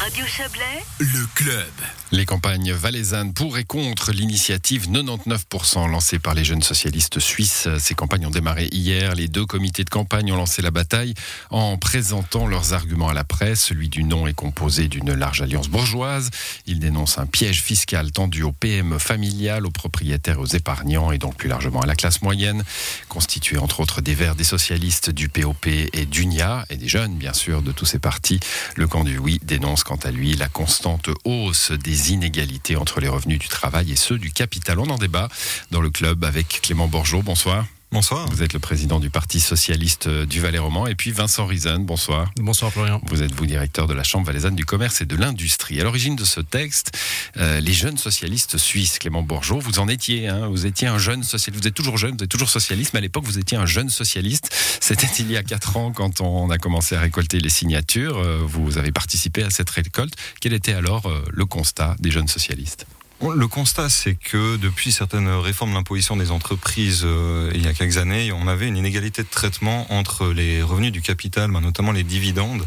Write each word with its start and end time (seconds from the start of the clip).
Radio 0.00 0.24
Chablais, 0.26 0.84
Le 1.00 1.26
club. 1.34 1.72
Les 2.12 2.24
campagnes 2.24 2.72
valaisannes 2.72 3.34
pour 3.34 3.58
et 3.58 3.64
contre 3.64 4.12
l'initiative 4.12 4.88
99% 4.88 5.90
lancée 5.90 6.18
par 6.18 6.34
les 6.34 6.44
jeunes 6.44 6.62
socialistes 6.62 7.18
suisses. 7.18 7.68
Ces 7.78 7.94
campagnes 7.94 8.26
ont 8.26 8.30
démarré 8.30 8.68
hier. 8.70 9.14
Les 9.14 9.28
deux 9.28 9.44
comités 9.44 9.84
de 9.84 9.90
campagne 9.90 10.32
ont 10.32 10.36
lancé 10.36 10.62
la 10.62 10.70
bataille 10.70 11.14
en 11.50 11.76
présentant 11.76 12.46
leurs 12.46 12.72
arguments 12.72 13.08
à 13.08 13.14
la 13.14 13.24
presse. 13.24 13.60
Celui 13.60 13.88
du 13.88 14.04
non 14.04 14.26
est 14.26 14.34
composé 14.34 14.86
d'une 14.86 15.12
large 15.12 15.42
alliance 15.42 15.68
bourgeoise. 15.68 16.30
Il 16.66 16.78
dénonce 16.78 17.18
un 17.18 17.26
piège 17.26 17.60
fiscal 17.60 18.12
tendu 18.12 18.42
aux 18.42 18.52
PME 18.52 18.98
familiales, 18.98 19.66
aux 19.66 19.70
propriétaires, 19.70 20.38
aux 20.38 20.46
épargnants 20.46 21.10
et 21.10 21.18
donc 21.18 21.36
plus 21.36 21.48
largement 21.48 21.80
à 21.80 21.86
la 21.86 21.96
classe 21.96 22.22
moyenne, 22.22 22.62
constituée 23.08 23.58
entre 23.58 23.80
autres 23.80 24.00
des 24.00 24.14
Verts, 24.14 24.36
des 24.36 24.44
socialistes, 24.44 25.10
du 25.10 25.28
POP 25.28 25.66
et 25.66 26.06
d'UNIA 26.06 26.64
et 26.70 26.76
des 26.76 26.88
jeunes 26.88 27.16
bien 27.16 27.34
sûr 27.34 27.60
de 27.62 27.72
tous 27.72 27.86
ces 27.86 27.98
partis. 27.98 28.40
Le 28.76 28.86
camp 28.86 29.04
du 29.04 29.18
oui 29.18 29.40
dénonce 29.42 29.84
quant 29.88 29.96
à 29.96 30.10
lui 30.10 30.36
la 30.36 30.48
constante 30.48 31.08
hausse 31.24 31.72
des 31.72 32.12
inégalités 32.12 32.76
entre 32.76 33.00
les 33.00 33.08
revenus 33.08 33.38
du 33.38 33.48
travail 33.48 33.90
et 33.90 33.96
ceux 33.96 34.18
du 34.18 34.30
capital. 34.30 34.78
On 34.80 34.90
en 34.90 34.98
débat 34.98 35.30
dans 35.70 35.80
le 35.80 35.88
club 35.88 36.24
avec 36.24 36.60
Clément 36.60 36.88
Borgeot. 36.88 37.22
Bonsoir. 37.22 37.64
Bonsoir. 37.90 38.28
Vous 38.28 38.42
êtes 38.42 38.52
le 38.52 38.58
président 38.58 39.00
du 39.00 39.08
Parti 39.08 39.40
socialiste 39.40 40.10
du 40.10 40.40
Valais 40.40 40.58
roman 40.58 40.86
et 40.86 40.94
puis 40.94 41.10
Vincent 41.10 41.46
Rizen. 41.46 41.86
Bonsoir. 41.86 42.30
Bonsoir 42.36 42.70
Florian. 42.70 43.00
Vous 43.06 43.22
êtes 43.22 43.32
vous 43.32 43.46
directeur 43.46 43.86
de 43.86 43.94
la 43.94 44.02
Chambre 44.02 44.26
valaisanne 44.26 44.54
du 44.54 44.66
commerce 44.66 45.00
et 45.00 45.06
de 45.06 45.16
l'industrie. 45.16 45.80
À 45.80 45.84
l'origine 45.84 46.14
de 46.14 46.24
ce 46.24 46.40
texte, 46.40 46.98
euh, 47.38 47.60
les 47.60 47.72
jeunes 47.72 47.96
socialistes 47.96 48.58
suisses, 48.58 48.98
Clément 48.98 49.22
Bourgeot, 49.22 49.58
vous 49.58 49.78
en 49.78 49.88
étiez. 49.88 50.28
Hein, 50.28 50.48
vous 50.48 50.66
étiez 50.66 50.86
un 50.86 50.98
jeune 50.98 51.22
socialiste. 51.22 51.62
Vous 51.62 51.68
êtes 51.68 51.74
toujours 51.74 51.96
jeune, 51.96 52.14
vous 52.14 52.24
êtes 52.24 52.30
toujours 52.30 52.50
socialiste, 52.50 52.92
mais 52.92 52.98
à 52.98 53.02
l'époque 53.02 53.24
vous 53.24 53.38
étiez 53.38 53.56
un 53.56 53.66
jeune 53.66 53.88
socialiste. 53.88 54.54
C'était 54.80 55.08
il 55.18 55.30
y 55.32 55.38
a 55.38 55.42
quatre 55.42 55.78
ans 55.78 55.90
quand 55.90 56.20
on 56.20 56.50
a 56.50 56.58
commencé 56.58 56.94
à 56.94 57.00
récolter 57.00 57.40
les 57.40 57.48
signatures. 57.48 58.18
Euh, 58.18 58.42
vous 58.44 58.76
avez 58.76 58.92
participé 58.92 59.42
à 59.42 59.50
cette 59.50 59.70
récolte. 59.70 60.12
Quel 60.42 60.52
était 60.52 60.74
alors 60.74 61.06
euh, 61.06 61.24
le 61.32 61.46
constat 61.46 61.96
des 62.00 62.10
jeunes 62.10 62.28
socialistes? 62.28 62.86
Le 63.20 63.46
constat, 63.48 63.88
c'est 63.88 64.14
que 64.14 64.56
depuis 64.56 64.92
certaines 64.92 65.28
réformes 65.28 65.70
de 65.70 65.76
l'imposition 65.76 66.16
des 66.16 66.30
entreprises 66.30 67.02
euh, 67.04 67.50
il 67.54 67.64
y 67.64 67.68
a 67.68 67.74
quelques 67.74 67.98
années, 67.98 68.32
on 68.32 68.46
avait 68.46 68.68
une 68.68 68.76
inégalité 68.76 69.22
de 69.22 69.28
traitement 69.28 69.92
entre 69.92 70.28
les 70.28 70.62
revenus 70.62 70.92
du 70.92 71.02
capital, 71.02 71.50
bah, 71.50 71.60
notamment 71.60 71.92
les 71.92 72.04
dividendes, 72.04 72.64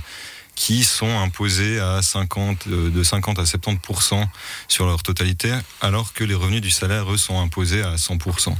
qui 0.55 0.83
sont 0.83 1.19
imposés 1.19 1.79
à 1.79 2.01
50, 2.01 2.67
euh, 2.67 2.89
de 2.89 3.03
50 3.03 3.39
à 3.39 3.43
70% 3.43 4.27
sur 4.67 4.85
leur 4.85 5.01
totalité, 5.03 5.53
alors 5.81 6.13
que 6.13 6.23
les 6.23 6.35
revenus 6.35 6.61
du 6.61 6.71
salaire, 6.71 7.11
eux, 7.11 7.17
sont 7.17 7.39
imposés 7.39 7.81
à 7.81 7.95
100%. 7.95 8.55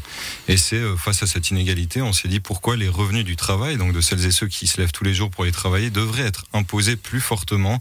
Et 0.47 0.57
c'est 0.57 0.77
euh, 0.77 0.95
face 0.95 1.21
à 1.23 1.27
cette 1.27 1.49
inégalité, 1.49 2.01
on 2.01 2.13
s'est 2.13 2.27
dit 2.27 2.39
pourquoi 2.39 2.75
les 2.75 2.89
revenus 2.89 3.25
du 3.25 3.35
travail, 3.35 3.77
donc 3.77 3.93
de 3.93 4.01
celles 4.01 4.25
et 4.25 4.31
ceux 4.31 4.47
qui 4.47 4.67
se 4.67 4.79
lèvent 4.79 4.91
tous 4.91 5.03
les 5.03 5.13
jours 5.13 5.29
pour 5.29 5.43
aller 5.43 5.51
travailler, 5.51 5.89
devraient 5.89 6.23
être 6.23 6.45
imposés 6.53 6.95
plus 6.95 7.21
fortement 7.21 7.79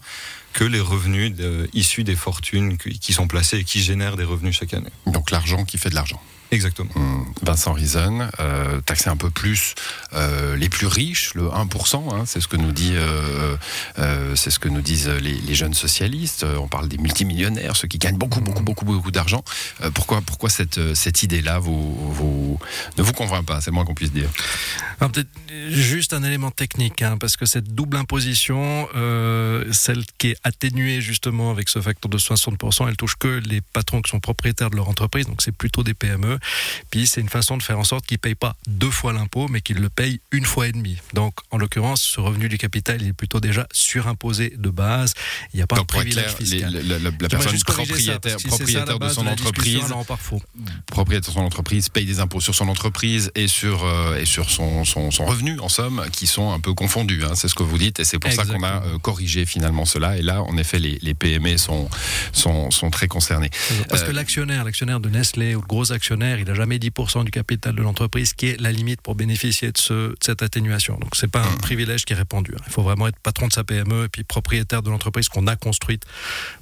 que 0.53 0.65
les 0.65 0.81
revenus 0.81 1.33
issus 1.73 2.03
des 2.03 2.17
fortunes 2.17 2.77
qui 2.77 3.13
sont 3.13 3.27
placées 3.27 3.59
et 3.59 3.63
qui 3.63 3.81
génèrent 3.81 4.17
des 4.17 4.25
revenus 4.25 4.57
chaque 4.57 4.73
année. 4.73 4.91
Donc 5.05 5.31
l'argent 5.31 5.63
qui 5.63 5.77
fait 5.77 5.89
de 5.89 5.95
l'argent. 5.95 6.21
Exactement. 6.51 6.89
Hum, 6.95 7.25
Vincent 7.43 7.71
Risen, 7.71 8.29
euh, 8.41 8.81
taxer 8.81 9.09
un 9.09 9.15
peu 9.15 9.29
plus 9.29 9.73
euh, 10.13 10.57
les 10.57 10.67
plus 10.67 10.85
riches, 10.85 11.33
le 11.33 11.43
1%, 11.43 12.13
hein, 12.13 12.23
c'est 12.25 12.41
ce 12.41 12.47
que 12.49 12.57
nous 12.57 12.73
dit, 12.73 12.91
euh, 12.93 13.55
euh, 13.99 14.35
c'est 14.35 14.51
ce 14.51 14.59
que 14.59 14.67
nous 14.67 14.81
disent 14.81 15.07
les, 15.07 15.33
les, 15.33 15.55
jeunes 15.55 15.73
socialistes. 15.73 16.43
On 16.43 16.67
parle 16.67 16.89
des 16.89 16.97
multimillionnaires, 16.97 17.77
ceux 17.77 17.87
qui 17.87 17.97
gagnent 17.97 18.17
beaucoup, 18.17 18.41
beaucoup, 18.41 18.63
beaucoup, 18.63 18.83
beaucoup 18.83 19.11
d'argent. 19.11 19.43
Pourquoi, 19.93 20.21
pourquoi 20.21 20.49
cette, 20.49 20.93
cette 20.93 21.23
idée-là 21.23 21.59
vous, 21.59 22.11
vous, 22.11 22.59
ne 22.97 23.03
vous 23.03 23.13
convainc 23.13 23.45
pas 23.45 23.61
C'est 23.61 23.71
moins 23.71 23.85
qu'on 23.85 23.95
puisse 23.95 24.11
dire. 24.11 24.29
Peut-être 24.99 25.29
juste 25.69 26.13
un 26.13 26.23
élément 26.23 26.51
technique, 26.51 27.01
hein, 27.01 27.17
parce 27.17 27.37
que 27.37 27.45
cette 27.45 27.73
double 27.73 27.95
imposition, 27.97 28.87
celle 29.71 30.03
qui 30.17 30.31
est 30.31 30.37
atténuée 30.43 30.99
justement 30.99 31.51
avec 31.51 31.69
ce 31.69 31.79
facteur 31.79 32.09
de 32.09 32.17
60%, 32.17 32.89
elle 32.89 32.97
touche 32.97 33.15
que 33.15 33.41
les 33.45 33.61
patrons 33.61 34.01
qui 34.01 34.09
sont 34.09 34.19
propriétaires 34.19 34.69
de 34.69 34.75
leur 34.75 34.89
entreprise, 34.89 35.27
donc 35.27 35.41
c'est 35.41 35.55
plutôt 35.55 35.83
des 35.83 35.93
PME. 35.93 36.39
Puis 36.89 37.07
c'est 37.07 37.21
une 37.21 37.29
façon 37.29 37.57
de 37.57 37.63
faire 37.63 37.79
en 37.79 37.83
sorte 37.83 38.05
qu'ils 38.05 38.15
ne 38.15 38.21
payent 38.21 38.35
pas 38.35 38.55
deux 38.67 38.91
fois 38.91 39.13
l'impôt, 39.13 39.47
mais 39.47 39.61
qu'ils 39.61 39.79
le 39.79 39.89
payent 39.89 40.19
une 40.31 40.45
fois 40.45 40.67
et 40.67 40.71
demi. 40.71 40.97
Donc 41.13 41.35
en 41.51 41.57
l'occurrence, 41.57 42.01
ce 42.01 42.19
revenu 42.19 42.49
du 42.49 42.57
capital 42.57 43.01
il 43.01 43.09
est 43.09 43.13
plutôt 43.13 43.39
déjà 43.39 43.67
surimposé 43.71 44.53
de 44.57 44.69
base. 44.69 45.13
Il 45.53 45.57
n'y 45.57 45.63
a 45.63 45.67
pas 45.67 45.75
Donc, 45.75 45.87
de 45.87 45.93
privilège 45.93 46.35
fiscal. 46.35 46.71
Les, 46.71 46.83
la, 46.83 46.99
la, 46.99 47.11
la 47.19 47.29
personne 47.29 47.59
propriétaire, 47.65 48.39
ça, 48.39 48.47
propriétaire 48.47 48.99
de 48.99 49.09
son 49.09 49.27
entreprise, 49.27 49.93
propriétaire 50.87 51.29
de 51.29 51.35
son 51.35 51.41
entreprise 51.41 51.89
paye 51.89 52.05
des 52.05 52.19
impôts 52.19 52.41
sur 52.41 52.55
son 52.55 52.67
entreprise 52.69 53.31
et 53.35 53.47
sur 53.47 53.83
euh, 53.83 54.19
et 54.19 54.25
sur 54.25 54.49
son, 54.49 54.85
son, 54.85 55.11
son, 55.11 55.25
revenu 55.25 55.59
en 55.59 55.69
somme, 55.69 56.03
qui 56.11 56.27
sont 56.27 56.51
un 56.51 56.59
peu 56.59 56.73
confondus. 56.73 57.23
Hein, 57.23 57.33
c'est 57.35 57.47
ce 57.47 57.55
que 57.55 57.63
vous 57.63 57.77
dites, 57.77 57.99
et 57.99 58.05
c'est 58.05 58.19
pour 58.19 58.29
Exactement. 58.29 58.59
ça 58.67 58.79
qu'on 58.79 58.87
a 58.89 58.93
euh, 58.93 58.99
corrigé 58.99 59.45
finalement 59.45 59.85
cela. 59.85 60.17
Et 60.17 60.21
là, 60.21 60.41
en 60.41 60.57
effet, 60.57 60.79
les, 60.79 60.99
les 61.01 61.13
PME 61.13 61.57
sont, 61.57 61.89
sont 62.31 62.71
sont 62.71 62.89
très 62.89 63.07
concernés. 63.07 63.49
Parce 63.89 64.03
euh, 64.03 64.07
que 64.07 64.11
l'actionnaire, 64.11 64.63
l'actionnaire 64.63 64.99
de 64.99 65.09
Nestlé 65.09 65.55
ou 65.55 65.61
le 65.61 65.67
gros 65.67 65.91
actionnaire, 65.91 66.39
il 66.39 66.45
n'a 66.45 66.53
jamais 66.53 66.77
10% 66.77 67.23
du 67.25 67.31
capital 67.31 67.75
de 67.75 67.81
l'entreprise, 67.81 68.33
qui 68.33 68.47
est 68.47 68.61
la 68.61 68.71
limite 68.71 69.01
pour 69.01 69.15
bénéficier 69.15 69.71
de, 69.71 69.77
ce, 69.77 69.93
de 69.93 70.17
cette 70.21 70.41
atténuation. 70.41 70.97
Donc 70.99 71.11
c'est 71.15 71.29
pas 71.29 71.41
un 71.41 71.57
privilège 71.57 72.05
qui 72.05 72.13
est 72.13 72.15
répandu. 72.15 72.53
Hein. 72.55 72.63
Il 72.67 72.73
faut 72.73 72.83
vraiment 72.83 73.07
être 73.07 73.19
patron 73.19 73.47
de 73.47 73.53
sa 73.53 73.63
PME 73.63 74.05
et 74.05 74.09
puis 74.09 74.23
propriétaire 74.23 74.81
de 74.81 74.89
l'entreprise 74.89 75.29
qu'on 75.29 75.40
a 75.47 75.55
construite 75.55 76.03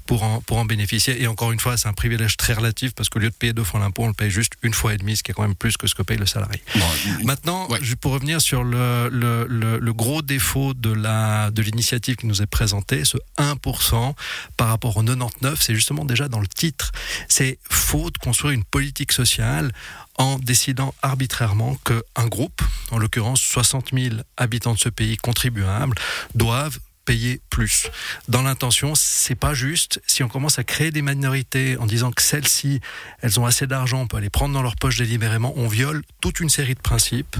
pour 0.05 0.23
en, 0.23 0.41
pour 0.41 0.57
en 0.57 0.65
bénéficier. 0.65 1.21
Et 1.21 1.27
encore 1.27 1.51
une 1.51 1.59
fois, 1.59 1.77
c'est 1.77 1.87
un 1.87 1.93
privilège 1.93 2.35
très 2.37 2.53
relatif 2.53 2.93
parce 2.95 3.09
qu'au 3.09 3.19
lieu 3.19 3.29
de 3.29 3.35
payer 3.35 3.53
deux 3.53 3.63
fois 3.63 3.79
l'impôt, 3.79 4.03
on 4.03 4.07
le 4.07 4.13
paye 4.13 4.31
juste 4.31 4.53
une 4.63 4.73
fois 4.73 4.93
et 4.93 4.97
demie, 4.97 5.15
ce 5.15 5.23
qui 5.23 5.31
est 5.31 5.33
quand 5.33 5.43
même 5.43 5.55
plus 5.55 5.77
que 5.77 5.87
ce 5.87 5.93
que 5.95 6.01
paye 6.01 6.17
le 6.17 6.25
salarié. 6.25 6.61
Bon, 6.75 6.85
Maintenant, 7.25 7.67
ouais. 7.69 7.79
pour 8.01 8.13
revenir 8.13 8.41
sur 8.41 8.63
le, 8.63 9.09
le, 9.11 9.45
le, 9.47 9.77
le 9.77 9.93
gros 9.93 10.21
défaut 10.21 10.73
de 10.73 10.91
la 10.91 11.51
de 11.51 11.61
l'initiative 11.61 12.15
qui 12.15 12.25
nous 12.27 12.41
est 12.41 12.47
présentée, 12.47 13.05
ce 13.05 13.17
1% 13.37 14.13
par 14.57 14.67
rapport 14.69 14.97
au 14.97 15.03
99, 15.03 15.61
c'est 15.61 15.75
justement 15.75 16.05
déjà 16.05 16.27
dans 16.27 16.39
le 16.39 16.47
titre. 16.47 16.91
C'est 17.27 17.59
faux 17.69 18.09
de 18.09 18.17
construire 18.17 18.53
une 18.53 18.63
politique 18.63 19.11
sociale 19.11 19.71
en 20.17 20.37
décidant 20.39 20.93
arbitrairement 21.01 21.75
qu'un 21.85 22.27
groupe, 22.27 22.61
en 22.91 22.97
l'occurrence 22.97 23.39
60 23.41 23.91
000 23.93 24.15
habitants 24.37 24.73
de 24.73 24.79
ce 24.79 24.89
pays 24.89 25.17
contribuables, 25.17 25.95
doivent 26.35 26.79
payer 27.05 27.41
plus. 27.49 27.89
Dans 28.27 28.41
l'intention, 28.41 28.93
c'est 28.95 29.35
pas 29.35 29.53
juste. 29.53 30.01
Si 30.07 30.23
on 30.23 30.27
commence 30.27 30.59
à 30.59 30.63
créer 30.63 30.91
des 30.91 31.01
minorités 31.01 31.77
en 31.77 31.85
disant 31.85 32.11
que 32.11 32.21
celles-ci, 32.21 32.81
elles 33.21 33.39
ont 33.39 33.45
assez 33.45 33.67
d'argent, 33.67 34.01
on 34.01 34.07
peut 34.07 34.19
les 34.19 34.29
prendre 34.29 34.53
dans 34.53 34.61
leur 34.61 34.75
poche 34.75 34.97
délibérément, 34.97 35.53
on 35.55 35.67
viole 35.67 36.03
toute 36.21 36.39
une 36.39 36.49
série 36.49 36.75
de 36.75 36.81
principes 36.81 37.37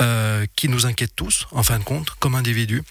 euh, 0.00 0.46
qui 0.56 0.68
nous 0.68 0.86
inquiètent 0.86 1.16
tous, 1.16 1.46
en 1.52 1.62
fin 1.62 1.78
de 1.78 1.84
compte, 1.84 2.10
comme 2.18 2.34
individus. 2.34 2.82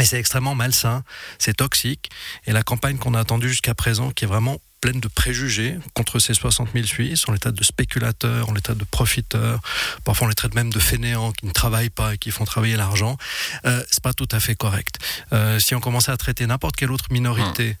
Et 0.00 0.04
c'est 0.04 0.18
extrêmement 0.18 0.54
malsain, 0.54 1.02
c'est 1.38 1.56
toxique. 1.56 2.10
Et 2.46 2.52
la 2.52 2.62
campagne 2.62 2.98
qu'on 2.98 3.14
a 3.14 3.20
attendue 3.20 3.48
jusqu'à 3.48 3.74
présent, 3.74 4.10
qui 4.10 4.24
est 4.24 4.28
vraiment 4.28 4.58
pleine 4.80 5.00
de 5.00 5.08
préjugés 5.08 5.76
contre 5.94 6.18
ces 6.18 6.34
60 6.34 6.68
000 6.72 6.86
Suisses. 6.86 7.26
On 7.28 7.32
les 7.32 7.38
traite 7.38 7.54
de 7.54 7.64
spéculateurs, 7.64 8.48
on 8.48 8.54
les 8.54 8.60
traite 8.60 8.78
de 8.78 8.84
profiteurs. 8.84 9.60
Parfois, 10.04 10.26
on 10.26 10.28
les 10.28 10.34
traite 10.34 10.54
même 10.54 10.72
de 10.72 10.78
fainéants 10.78 11.32
qui 11.32 11.46
ne 11.46 11.52
travaillent 11.52 11.90
pas 11.90 12.14
et 12.14 12.18
qui 12.18 12.30
font 12.30 12.44
travailler 12.44 12.76
l'argent. 12.76 13.16
Euh, 13.64 13.82
c'est 13.90 14.02
pas 14.02 14.12
tout 14.12 14.28
à 14.30 14.40
fait 14.40 14.54
correct. 14.54 14.96
Euh, 15.32 15.58
si 15.58 15.74
on 15.74 15.80
commençait 15.80 16.12
à 16.12 16.16
traiter 16.16 16.46
n'importe 16.46 16.76
quelle 16.76 16.92
autre 16.92 17.06
minorité 17.10 17.76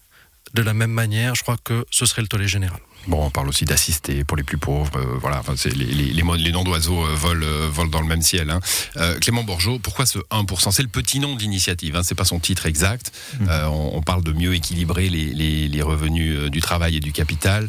de 0.54 0.62
la 0.62 0.74
même 0.74 0.90
manière, 0.90 1.34
je 1.34 1.42
crois 1.42 1.56
que 1.62 1.84
ce 1.90 2.06
serait 2.06 2.22
le 2.22 2.28
tollé 2.28 2.48
général. 2.48 2.80
Bon, 3.06 3.24
on 3.24 3.30
parle 3.30 3.48
aussi 3.48 3.64
d'assister 3.64 4.24
pour 4.24 4.36
les 4.36 4.42
plus 4.42 4.58
pauvres. 4.58 4.96
Euh, 4.96 5.18
voilà, 5.20 5.38
enfin, 5.38 5.54
les, 5.64 5.84
les, 5.84 6.12
les, 6.12 6.22
les 6.22 6.52
noms 6.52 6.64
d'oiseaux 6.64 7.04
euh, 7.04 7.14
volent, 7.14 7.46
euh, 7.46 7.68
volent 7.72 7.90
dans 7.90 8.00
le 8.00 8.06
même 8.06 8.20
ciel. 8.22 8.50
Hein. 8.50 8.60
Euh, 8.96 9.18
Clément 9.18 9.44
Borgeot, 9.44 9.78
pourquoi 9.78 10.04
ce 10.04 10.18
1% 10.18 10.72
C'est 10.72 10.82
le 10.82 10.88
petit 10.88 11.18
nom 11.18 11.34
d'initiative, 11.34 11.96
hein, 11.96 12.02
c'est 12.02 12.14
pas 12.14 12.24
son 12.24 12.38
titre 12.38 12.66
exact. 12.66 13.12
Mmh. 13.40 13.46
On, 13.48 13.90
on, 13.94 14.02
parle 14.02 14.22
de 14.24 14.32
mieux 14.32 14.54
équilibrer 14.54 15.08
les, 15.08 15.82
revenus 15.82 16.50
du 16.50 16.60
travail 16.60 16.96
et 16.96 17.00
du 17.00 17.12
capital. 17.12 17.68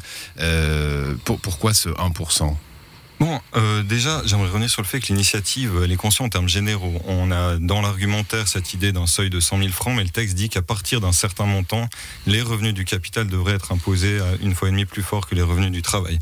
Pour, 1.23 1.39
pourquoi 1.39 1.73
ce 1.73 1.89
1% 1.89 2.55
Bon, 3.19 3.41
euh, 3.57 3.83
déjà, 3.83 4.21
j'aimerais 4.25 4.47
revenir 4.47 4.69
sur 4.69 4.81
le 4.81 4.87
fait 4.87 5.01
que 5.01 5.07
l'initiative, 5.07 5.81
elle 5.83 5.91
est 5.91 5.97
consciente 5.97 6.27
en 6.27 6.29
termes 6.29 6.47
généraux. 6.47 7.01
On 7.05 7.31
a 7.31 7.57
dans 7.57 7.81
l'argumentaire 7.81 8.47
cette 8.47 8.73
idée 8.73 8.93
d'un 8.93 9.07
seuil 9.07 9.29
de 9.29 9.41
100 9.41 9.57
000 9.57 9.69
francs, 9.71 9.93
mais 9.93 10.03
le 10.03 10.09
texte 10.09 10.35
dit 10.35 10.47
qu'à 10.47 10.61
partir 10.61 11.01
d'un 11.01 11.11
certain 11.11 11.45
montant, 11.45 11.89
les 12.27 12.41
revenus 12.41 12.73
du 12.73 12.85
capital 12.85 13.27
devraient 13.27 13.55
être 13.55 13.73
imposés 13.73 14.21
à 14.21 14.35
une 14.41 14.55
fois 14.55 14.69
et 14.69 14.71
demie 14.71 14.85
plus 14.85 15.03
fort 15.03 15.27
que 15.27 15.35
les 15.35 15.41
revenus 15.41 15.71
du 15.71 15.81
travail. 15.81 16.17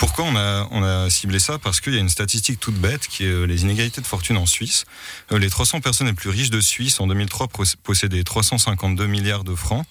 Pourquoi 0.00 0.24
on 0.24 0.34
a, 0.34 0.66
on 0.70 0.82
a 0.82 1.10
ciblé 1.10 1.38
ça? 1.38 1.58
Parce 1.58 1.78
qu'il 1.82 1.92
y 1.92 1.98
a 1.98 2.00
une 2.00 2.08
statistique 2.08 2.58
toute 2.58 2.76
bête 2.76 3.06
qui 3.06 3.26
est 3.26 3.46
les 3.46 3.62
inégalités 3.64 4.00
de 4.00 4.06
fortune 4.06 4.38
en 4.38 4.46
Suisse. 4.46 4.86
Les 5.30 5.50
300 5.50 5.82
personnes 5.82 6.06
les 6.06 6.14
plus 6.14 6.30
riches 6.30 6.48
de 6.48 6.62
Suisse 6.62 7.00
en 7.00 7.06
2003 7.06 7.48
possédaient 7.82 8.24
352 8.24 9.06
milliards 9.06 9.44
de 9.44 9.54
francs. 9.54 9.84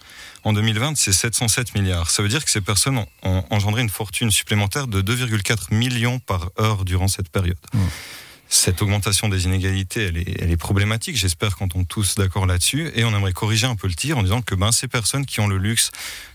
En 0.44 0.54
2020, 0.54 0.98
c'est 0.98 1.14
707 1.14 1.76
milliards. 1.76 2.10
Ça 2.10 2.24
veut 2.24 2.30
dire 2.30 2.44
que 2.44 2.50
ces 2.50 2.60
personnes 2.60 2.98
ont, 2.98 3.06
ont 3.22 3.44
engendré 3.52 3.84
une 3.84 3.90
fortune 3.92 4.32
supplémentaire 4.32 4.88
de 4.88 5.04
2,4 5.04 5.76
millions 5.76 6.18
par 6.18 6.50
heure 6.60 6.86
durant 6.86 7.08
cette 7.08 7.30
période. 7.30 7.60
Mmh 7.76 7.78
cette 8.52 8.82
augmentation 8.82 9.30
des 9.30 9.46
inégalités, 9.46 10.06
elle 10.06 10.18
est, 10.18 10.42
elle 10.42 10.50
est 10.50 10.58
problématique. 10.58 11.16
J'espère 11.16 11.56
qu'on 11.56 11.68
tombe 11.68 11.88
tous 11.88 12.16
d'accord 12.16 12.48
là-dessus. 12.48 12.90
Et 12.96 13.04
on 13.04 13.16
aimerait 13.16 13.32
corriger 13.32 13.68
un 13.68 13.76
peu 13.76 13.88
le 13.88 13.94
tir 13.94 14.18
en 14.18 14.24
disant 14.24 14.42
que 14.42 14.56
ben, 14.56 14.72
ces 14.72 14.88
personnes 14.88 15.28
qui 15.28 15.40
ont 15.40 15.48
le 15.48 15.58
luxe 15.58 15.92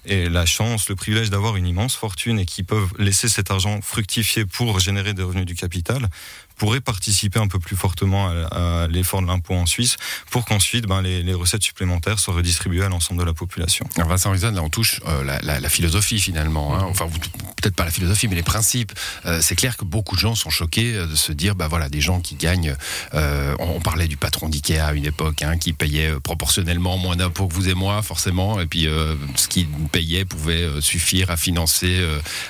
et 0.07 0.29
la 0.29 0.47
chance, 0.47 0.89
le 0.89 0.95
privilège 0.95 1.31
d'avoir 1.31 1.57
une 1.57 1.67
immense 1.67 1.97
fortune 1.97 2.39
et 2.39 2.47
qui 2.47 2.63
peuvent 2.63 2.93
laisser 2.99 3.29
cet 3.29 3.51
argent 3.51 3.81
fructifier 3.83 4.45
pour 4.47 4.79
générer 4.79 5.13
des 5.13 5.25
revenus 5.25 5.45
du 5.45 5.57
capital 5.57 6.09
pourraient 6.57 6.81
participer 6.81 7.39
un 7.39 7.49
peu 7.49 7.59
plus 7.59 7.77
fortement 7.77 8.29
à, 8.29 8.87
l'effort 8.89 9.23
de 9.23 9.27
l'impôt 9.27 9.55
en 9.55 9.67
Suisse 9.67 9.97
pour 10.31 10.45
qu'ensuite 10.45 10.87
ben, 10.87 11.03
les, 11.03 11.35
recettes 11.35 11.63
supplémentaires 11.63 12.19
soient 12.19 12.35
redistribuées 12.35 12.85
à 12.85 12.89
l'ensemble 12.89 13.21
de 13.21 13.27
la 13.27 13.35
population. 13.35 13.87
Alors 13.97 14.09
Vincent 14.09 14.31
Rizan, 14.31 14.53
là 14.53 14.63
on 14.63 14.69
touche 14.69 15.01
euh, 15.09 15.25
la, 15.25 15.69
philosophie 15.69 16.21
finalement, 16.21 16.77
hein. 16.77 16.87
enfin 16.89 17.09
peut-être 17.57 17.75
pas 17.75 17.85
la 17.85 17.91
philosophie 17.91 18.29
mais 18.29 18.37
les 18.37 18.43
principes. 18.43 18.93
Euh, 19.27 19.41
c'est 19.43 19.57
clair 19.57 19.77
que 19.77 19.85
beaucoup 19.85 20.15
de 20.15 20.21
gens 20.21 20.35
sont 20.35 20.51
choqués 20.51 20.95
euh, 20.95 21.07
de 21.07 21.17
se 21.17 21.33
dire, 21.33 21.57
bah 21.57 21.67
voilà, 21.69 21.89
des 21.89 22.01
gens 22.01 22.21
qui 22.21 22.37
gagnent, 22.37 22.77
on, 23.13 23.81
parlait 23.81 24.09
du 24.09 24.17
patron 24.17 24.49
d'IKEA 24.49 24.87
à 24.87 24.93
une 24.95 25.05
époque, 25.05 25.43
hein, 25.43 25.59
qui 25.59 25.73
payait 25.73 26.13
proportionnellement 26.21 26.97
moins 26.97 27.17
d'impôts 27.17 27.49
que 27.49 27.55
vous 27.55 27.69
et 27.69 27.75
moi 27.75 28.01
forcément, 28.03 28.61
et 28.61 28.67
puis 28.67 28.89
ce 29.35 29.49
qu'il 29.49 29.67
payait 29.93 30.25
pouvait 30.25 30.81
suffire 30.81 31.31
à 31.31 31.37
financer, 31.37 32.03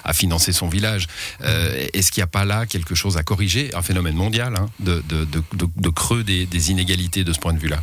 à 0.05 0.13
financer 0.13 0.53
son 0.53 0.69
village. 0.69 1.07
Est-ce 1.41 2.13
qu'il 2.13 2.21
n'y 2.21 2.25
a 2.25 2.29
pas 2.29 2.45
là 2.45 2.67
quelque 2.67 2.95
chose 2.95 3.17
à 3.17 3.23
corriger, 3.23 3.71
un 3.75 3.83
phénomène 3.95 4.17
mondial 4.17 4.57
hein, 4.57 4.67
de, 4.81 5.05
de, 5.09 5.89
creux 5.89 6.25
des, 6.25 6.71
inégalités 6.71 7.23
de 7.23 7.33
ce 7.33 7.39
point 7.39 7.53
de 7.53 7.61
vue-là 7.61 7.81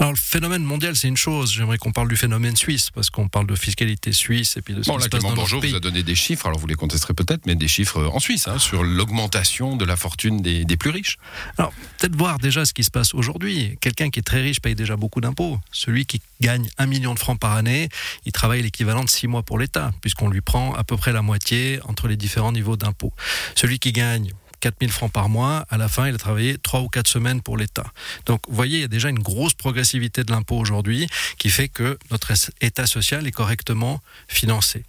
Alors 0.00 0.12
le 0.12 0.18
phénomène 0.18 0.62
mondial, 0.62 0.96
c'est 0.96 1.08
une 1.08 1.18
chose. 1.18 1.52
J'aimerais 1.52 1.76
qu'on 1.76 1.92
parle 1.92 2.08
du 2.08 2.16
phénomène 2.16 2.56
suisse, 2.56 2.90
parce 2.90 3.10
qu'on 3.10 3.28
parle 3.28 3.46
de 3.46 3.54
fiscalité 3.54 4.12
suisse 4.12 4.56
et 4.56 4.62
puis 4.62 4.72
de 4.72 4.82
ce 4.82 4.88
bon, 4.88 4.96
qui 4.96 5.04
se 5.04 5.08
passe 5.10 5.22
dans 5.22 5.34
Bonjour 5.34 5.60
vous 5.62 5.74
a 5.74 5.80
donné 5.80 6.02
des 6.02 6.14
chiffres, 6.14 6.46
alors 6.46 6.58
vous 6.58 6.66
les 6.66 6.76
contesterez 6.76 7.12
peut-être, 7.12 7.44
mais 7.44 7.56
des 7.56 7.68
chiffres 7.68 8.02
en 8.06 8.20
Suisse, 8.20 8.48
hein, 8.48 8.58
sur 8.58 8.84
l'augmentation 8.84 9.76
de 9.76 9.84
la 9.84 9.96
fortune 9.96 10.40
des, 10.40 10.64
des 10.64 10.76
plus 10.78 10.90
riches. 10.90 11.18
Alors 11.58 11.74
peut-être 11.98 12.16
voir 12.16 12.38
déjà 12.38 12.64
ce 12.64 12.72
qui 12.72 12.84
se 12.84 12.90
passe 12.90 13.12
aujourd'hui. 13.12 13.76
Quelqu'un 13.82 14.08
qui 14.08 14.20
est 14.20 14.22
très 14.22 14.40
riche 14.40 14.60
paye 14.60 14.74
déjà 14.74 14.96
beaucoup 14.96 15.20
d'impôts. 15.20 15.58
Celui 15.72 16.06
qui 16.06 16.22
gagne 16.40 16.66
un 16.78 16.86
million 16.86 17.12
de 17.12 17.18
francs 17.18 17.38
par 17.38 17.52
année, 17.52 17.90
il 18.24 18.32
travaille 18.32 18.62
l'équivalent 18.62 19.04
de 19.04 19.10
six 19.10 19.26
mois 19.26 19.42
pour 19.42 19.58
l'État, 19.58 19.92
puisqu'on 20.00 20.30
lui 20.30 20.40
prend 20.40 20.72
à 20.72 20.84
peu 20.84 20.96
près 20.96 21.12
la 21.12 21.20
moitié 21.20 21.80
entre 21.84 22.08
les 22.08 22.16
différents 22.16 22.52
niveaux 22.52 22.76
d'impôts. 22.76 23.12
Celui 23.54 23.78
qui 23.78 23.92
gagne 23.92 24.32
4000 24.64 24.90
francs 24.90 25.12
par 25.12 25.28
mois, 25.28 25.66
à 25.68 25.76
la 25.76 25.88
fin, 25.88 26.08
il 26.08 26.14
a 26.14 26.18
travaillé 26.18 26.56
3 26.56 26.80
ou 26.80 26.88
4 26.88 27.06
semaines 27.06 27.42
pour 27.42 27.58
l'État. 27.58 27.84
Donc, 28.24 28.40
vous 28.48 28.54
voyez, 28.54 28.78
il 28.78 28.80
y 28.80 28.84
a 28.84 28.88
déjà 28.88 29.10
une 29.10 29.18
grosse 29.18 29.52
progressivité 29.52 30.24
de 30.24 30.32
l'impôt 30.32 30.56
aujourd'hui 30.56 31.06
qui 31.36 31.50
fait 31.50 31.68
que 31.68 31.98
notre 32.10 32.32
État 32.62 32.86
social 32.86 33.26
est 33.26 33.30
correctement 33.30 34.00
financé. 34.26 34.84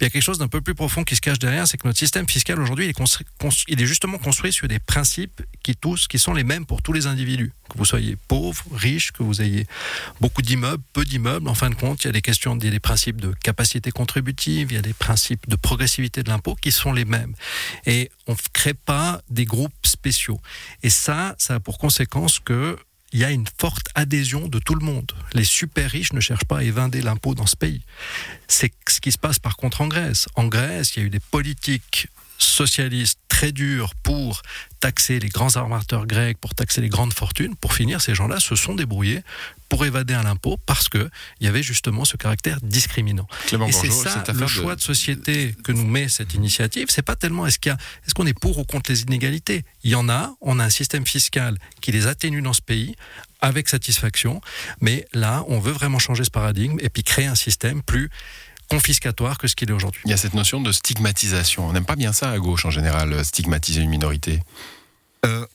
il 0.00 0.04
y 0.04 0.06
a 0.06 0.10
quelque 0.10 0.22
chose 0.22 0.38
d'un 0.38 0.48
peu 0.48 0.62
plus 0.62 0.74
profond 0.74 1.04
qui 1.04 1.14
se 1.14 1.20
cache 1.20 1.38
derrière, 1.38 1.68
c'est 1.68 1.76
que 1.76 1.86
notre 1.86 1.98
système 1.98 2.26
fiscal 2.26 2.58
aujourd'hui, 2.58 2.90
il, 3.68 3.82
est 3.82 3.86
justement 3.86 4.16
construit 4.16 4.50
sur 4.50 4.66
des 4.66 4.78
principes 4.78 5.42
qui 5.62 5.76
tous, 5.76 6.08
qui 6.08 6.18
sont 6.18 6.32
les 6.32 6.44
mêmes 6.44 6.64
pour 6.64 6.80
tous 6.80 6.94
les 6.94 7.06
individus. 7.06 7.52
Que 7.68 7.76
vous 7.76 7.84
soyez 7.84 8.16
pauvre, 8.28 8.64
riche, 8.72 9.12
que 9.12 9.22
vous 9.22 9.42
ayez 9.42 9.66
beaucoup 10.22 10.40
d'immeubles, 10.40 10.82
peu 10.94 11.04
d'immeubles, 11.04 11.48
en 11.48 11.54
fin 11.54 11.68
de 11.68 11.74
compte, 11.74 12.02
il 12.04 12.06
y 12.06 12.08
a 12.08 12.12
des 12.12 12.22
questions, 12.22 12.56
il 12.56 12.64
y 12.64 12.68
a 12.68 12.70
des 12.70 12.80
principes 12.80 13.20
de 13.20 13.34
capacité 13.42 13.90
contributive, 13.90 14.68
il 14.70 14.76
y 14.76 14.78
a 14.78 14.82
des 14.82 14.94
principes 14.94 15.46
de 15.50 15.56
progressivité 15.56 16.22
de 16.22 16.30
l'impôt 16.30 16.54
qui 16.54 16.72
sont 16.72 16.94
les 16.94 17.04
mêmes. 17.04 17.34
Et 17.84 18.10
on 18.26 18.32
ne 18.32 18.38
crée 18.54 18.72
pas 18.72 19.17
des 19.30 19.44
groupes 19.44 19.86
spéciaux. 19.86 20.40
Et 20.82 20.90
ça, 20.90 21.34
ça 21.38 21.56
a 21.56 21.60
pour 21.60 21.78
conséquence 21.78 22.38
que 22.40 22.78
il 23.12 23.20
y 23.20 23.24
a 23.24 23.30
une 23.30 23.46
forte 23.58 23.88
adhésion 23.94 24.48
de 24.48 24.58
tout 24.58 24.74
le 24.74 24.84
monde. 24.84 25.12
Les 25.32 25.44
super 25.44 25.90
riches 25.90 26.12
ne 26.12 26.20
cherchent 26.20 26.44
pas 26.44 26.58
à 26.58 26.62
évinder 26.62 27.00
l'impôt 27.00 27.34
dans 27.34 27.46
ce 27.46 27.56
pays. 27.56 27.82
C'est 28.48 28.70
ce 28.86 29.00
qui 29.00 29.12
se 29.12 29.18
passe 29.18 29.38
par 29.38 29.56
contre 29.56 29.80
en 29.80 29.88
Grèce. 29.88 30.28
En 30.34 30.46
Grèce, 30.46 30.94
il 30.94 31.00
y 31.00 31.02
a 31.02 31.06
eu 31.06 31.10
des 31.10 31.20
politiques 31.20 32.08
socialistes 32.38 33.18
très 33.28 33.52
durs 33.52 33.94
pour 34.02 34.42
taxer 34.80 35.18
les 35.18 35.28
grands 35.28 35.56
armateurs 35.56 36.06
grecs, 36.06 36.38
pour 36.38 36.54
taxer 36.54 36.80
les 36.80 36.88
grandes 36.88 37.12
fortunes. 37.12 37.56
Pour 37.56 37.74
finir, 37.74 38.00
ces 38.00 38.14
gens-là 38.14 38.40
se 38.40 38.56
sont 38.56 38.74
débrouillés 38.74 39.22
pour 39.68 39.84
évader 39.84 40.14
à 40.14 40.22
l'impôt 40.22 40.56
parce 40.66 40.88
que 40.88 41.10
il 41.40 41.44
y 41.44 41.48
avait 41.48 41.62
justement 41.62 42.04
ce 42.04 42.16
caractère 42.16 42.58
discriminant. 42.62 43.26
et 43.52 43.72
c'est 43.72 43.90
ça 43.90 44.24
le 44.32 44.46
choix 44.46 44.76
de... 44.76 44.80
société 44.80 45.54
que 45.62 45.72
nous 45.72 45.86
met 45.86 46.08
cette 46.08 46.34
initiative. 46.34 46.86
C'est 46.88 47.02
pas 47.02 47.16
tellement 47.16 47.46
est-ce 47.46 47.58
qu'il 47.58 47.72
est-ce 47.72 48.14
qu'on 48.14 48.26
est 48.26 48.38
pour 48.38 48.58
ou 48.58 48.64
contre 48.64 48.90
les 48.90 49.02
inégalités. 49.02 49.64
Il 49.84 49.90
y 49.90 49.94
en 49.94 50.08
a. 50.08 50.34
On 50.40 50.58
a 50.58 50.64
un 50.64 50.70
système 50.70 51.06
fiscal 51.06 51.58
qui 51.80 51.92
les 51.92 52.06
atténue 52.06 52.40
dans 52.40 52.54
ce 52.54 52.62
pays 52.62 52.94
avec 53.40 53.68
satisfaction. 53.68 54.40
Mais 54.80 55.06
là, 55.12 55.44
on 55.48 55.60
veut 55.60 55.72
vraiment 55.72 55.98
changer 55.98 56.24
ce 56.24 56.30
paradigme 56.30 56.78
et 56.80 56.88
puis 56.88 57.02
créer 57.02 57.26
un 57.26 57.34
système 57.34 57.82
plus 57.82 58.10
confiscatoire 58.68 59.38
que 59.38 59.48
ce 59.48 59.56
qu'il 59.56 59.70
est 59.70 59.72
aujourd'hui. 59.72 60.02
Il 60.04 60.10
y 60.10 60.14
a 60.14 60.16
cette 60.16 60.34
notion 60.34 60.60
de 60.60 60.72
stigmatisation. 60.72 61.66
On 61.66 61.72
n'aime 61.72 61.86
pas 61.86 61.96
bien 61.96 62.12
ça 62.12 62.30
à 62.30 62.38
gauche 62.38 62.64
en 62.64 62.70
général, 62.70 63.24
stigmatiser 63.24 63.80
une 63.80 63.90
minorité. 63.90 64.40
Euh, 65.24 65.46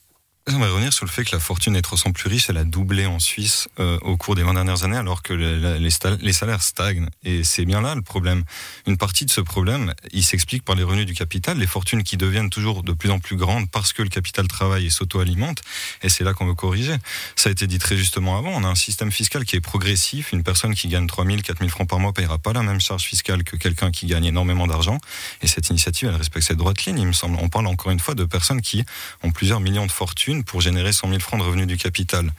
J'aimerais 0.46 0.72
revenir 0.72 0.92
sur 0.92 1.06
le 1.06 1.10
fait 1.10 1.24
que 1.24 1.32
la 1.32 1.40
fortune 1.40 1.72
des 1.72 1.82
300 1.82 2.12
plus 2.12 2.28
riches, 2.28 2.50
elle 2.50 2.58
a 2.58 2.66
doublé 2.66 3.06
en 3.06 3.18
Suisse 3.18 3.70
euh, 3.80 3.98
au 4.02 4.18
cours 4.18 4.36
des 4.36 4.44
20 4.44 4.56
dernières 4.56 4.84
années, 4.84 4.98
alors 4.98 5.22
que 5.22 5.32
les, 5.32 5.80
les, 5.80 6.34
salaires 6.34 6.62
stagnent. 6.62 7.08
Et 7.24 7.46
c'est 7.46 7.64
bien 7.64 7.80
là 7.80 7.96
le 7.96 8.02
problème. 8.02 8.44
Une 8.86 8.98
partie 8.98 9.24
de 9.24 9.30
ce 9.30 9.40
problème, 9.40 9.94
il 10.12 10.22
s'explique 10.22 10.66
par 10.66 10.76
les 10.76 10.84
revenus 10.84 11.06
du 11.06 11.14
capital, 11.14 11.58
les 11.60 11.66
fortunes 11.66 12.04
qui 12.04 12.18
deviennent 12.18 12.50
toujours 12.50 12.84
de 12.84 12.92
plus 12.92 13.10
en 13.10 13.20
plus 13.20 13.38
grandes 13.38 13.72
parce 13.72 13.94
que 13.94 14.04
le 14.04 14.10
capital 14.10 14.50
travaille 14.50 14.88
et 14.88 14.90
s'auto-alimente. 14.90 15.62
Et 16.02 16.10
c'est 16.10 16.26
là 16.26 16.34
qu'on 16.34 16.46
veut 16.46 16.56
corriger. 16.56 16.98
Ça 17.38 17.48
a 17.48 17.54
été 17.54 17.66
dit 17.66 17.80
très 17.80 17.96
justement 17.96 18.38
avant. 18.38 18.50
On 18.50 18.66
a 18.66 18.68
un 18.68 18.76
système 18.76 19.14
fiscal 19.14 19.46
qui 19.46 19.56
est 19.56 19.62
progressif. 19.62 20.34
Une 20.34 20.44
personne 20.44 20.76
qui 20.76 20.90
gagne 20.90 21.08
3 21.08 21.26
000, 21.26 21.38
4 21.38 21.60
000 21.60 21.70
francs 21.70 21.88
par 21.88 22.00
mois 22.00 22.12
payera 22.12 22.38
pas 22.38 22.52
la 22.52 22.64
même 22.64 22.82
charge 22.82 23.04
fiscale 23.04 23.46
que 23.46 23.56
quelqu'un 23.56 23.92
qui 23.92 24.08
gagne 24.08 24.26
énormément 24.26 24.68
d'argent. 24.68 24.98
Et 25.42 25.48
cette 25.48 25.70
initiative, 25.70 26.10
elle 26.10 26.16
respecte 26.16 26.46
cette 26.46 26.58
droite 26.58 26.84
ligne, 26.84 27.00
il 27.00 27.08
me 27.08 27.14
semble. 27.14 27.38
On 27.40 27.48
parle 27.48 27.68
encore 27.68 27.94
une 27.94 28.02
fois 28.02 28.14
de 28.14 28.26
personnes 28.26 28.60
qui 28.60 28.84
ont 29.24 29.32
plusieurs 29.32 29.62
millions 29.62 29.86
de 29.86 29.92
fortunes 29.92 30.33
pour 30.42 30.62
générer 30.62 30.92
100 30.92 31.10
000 31.10 31.20
francs 31.20 31.40
de 31.40 31.46
revenus 31.46 31.68
du 31.68 31.78
capital. 31.78 32.34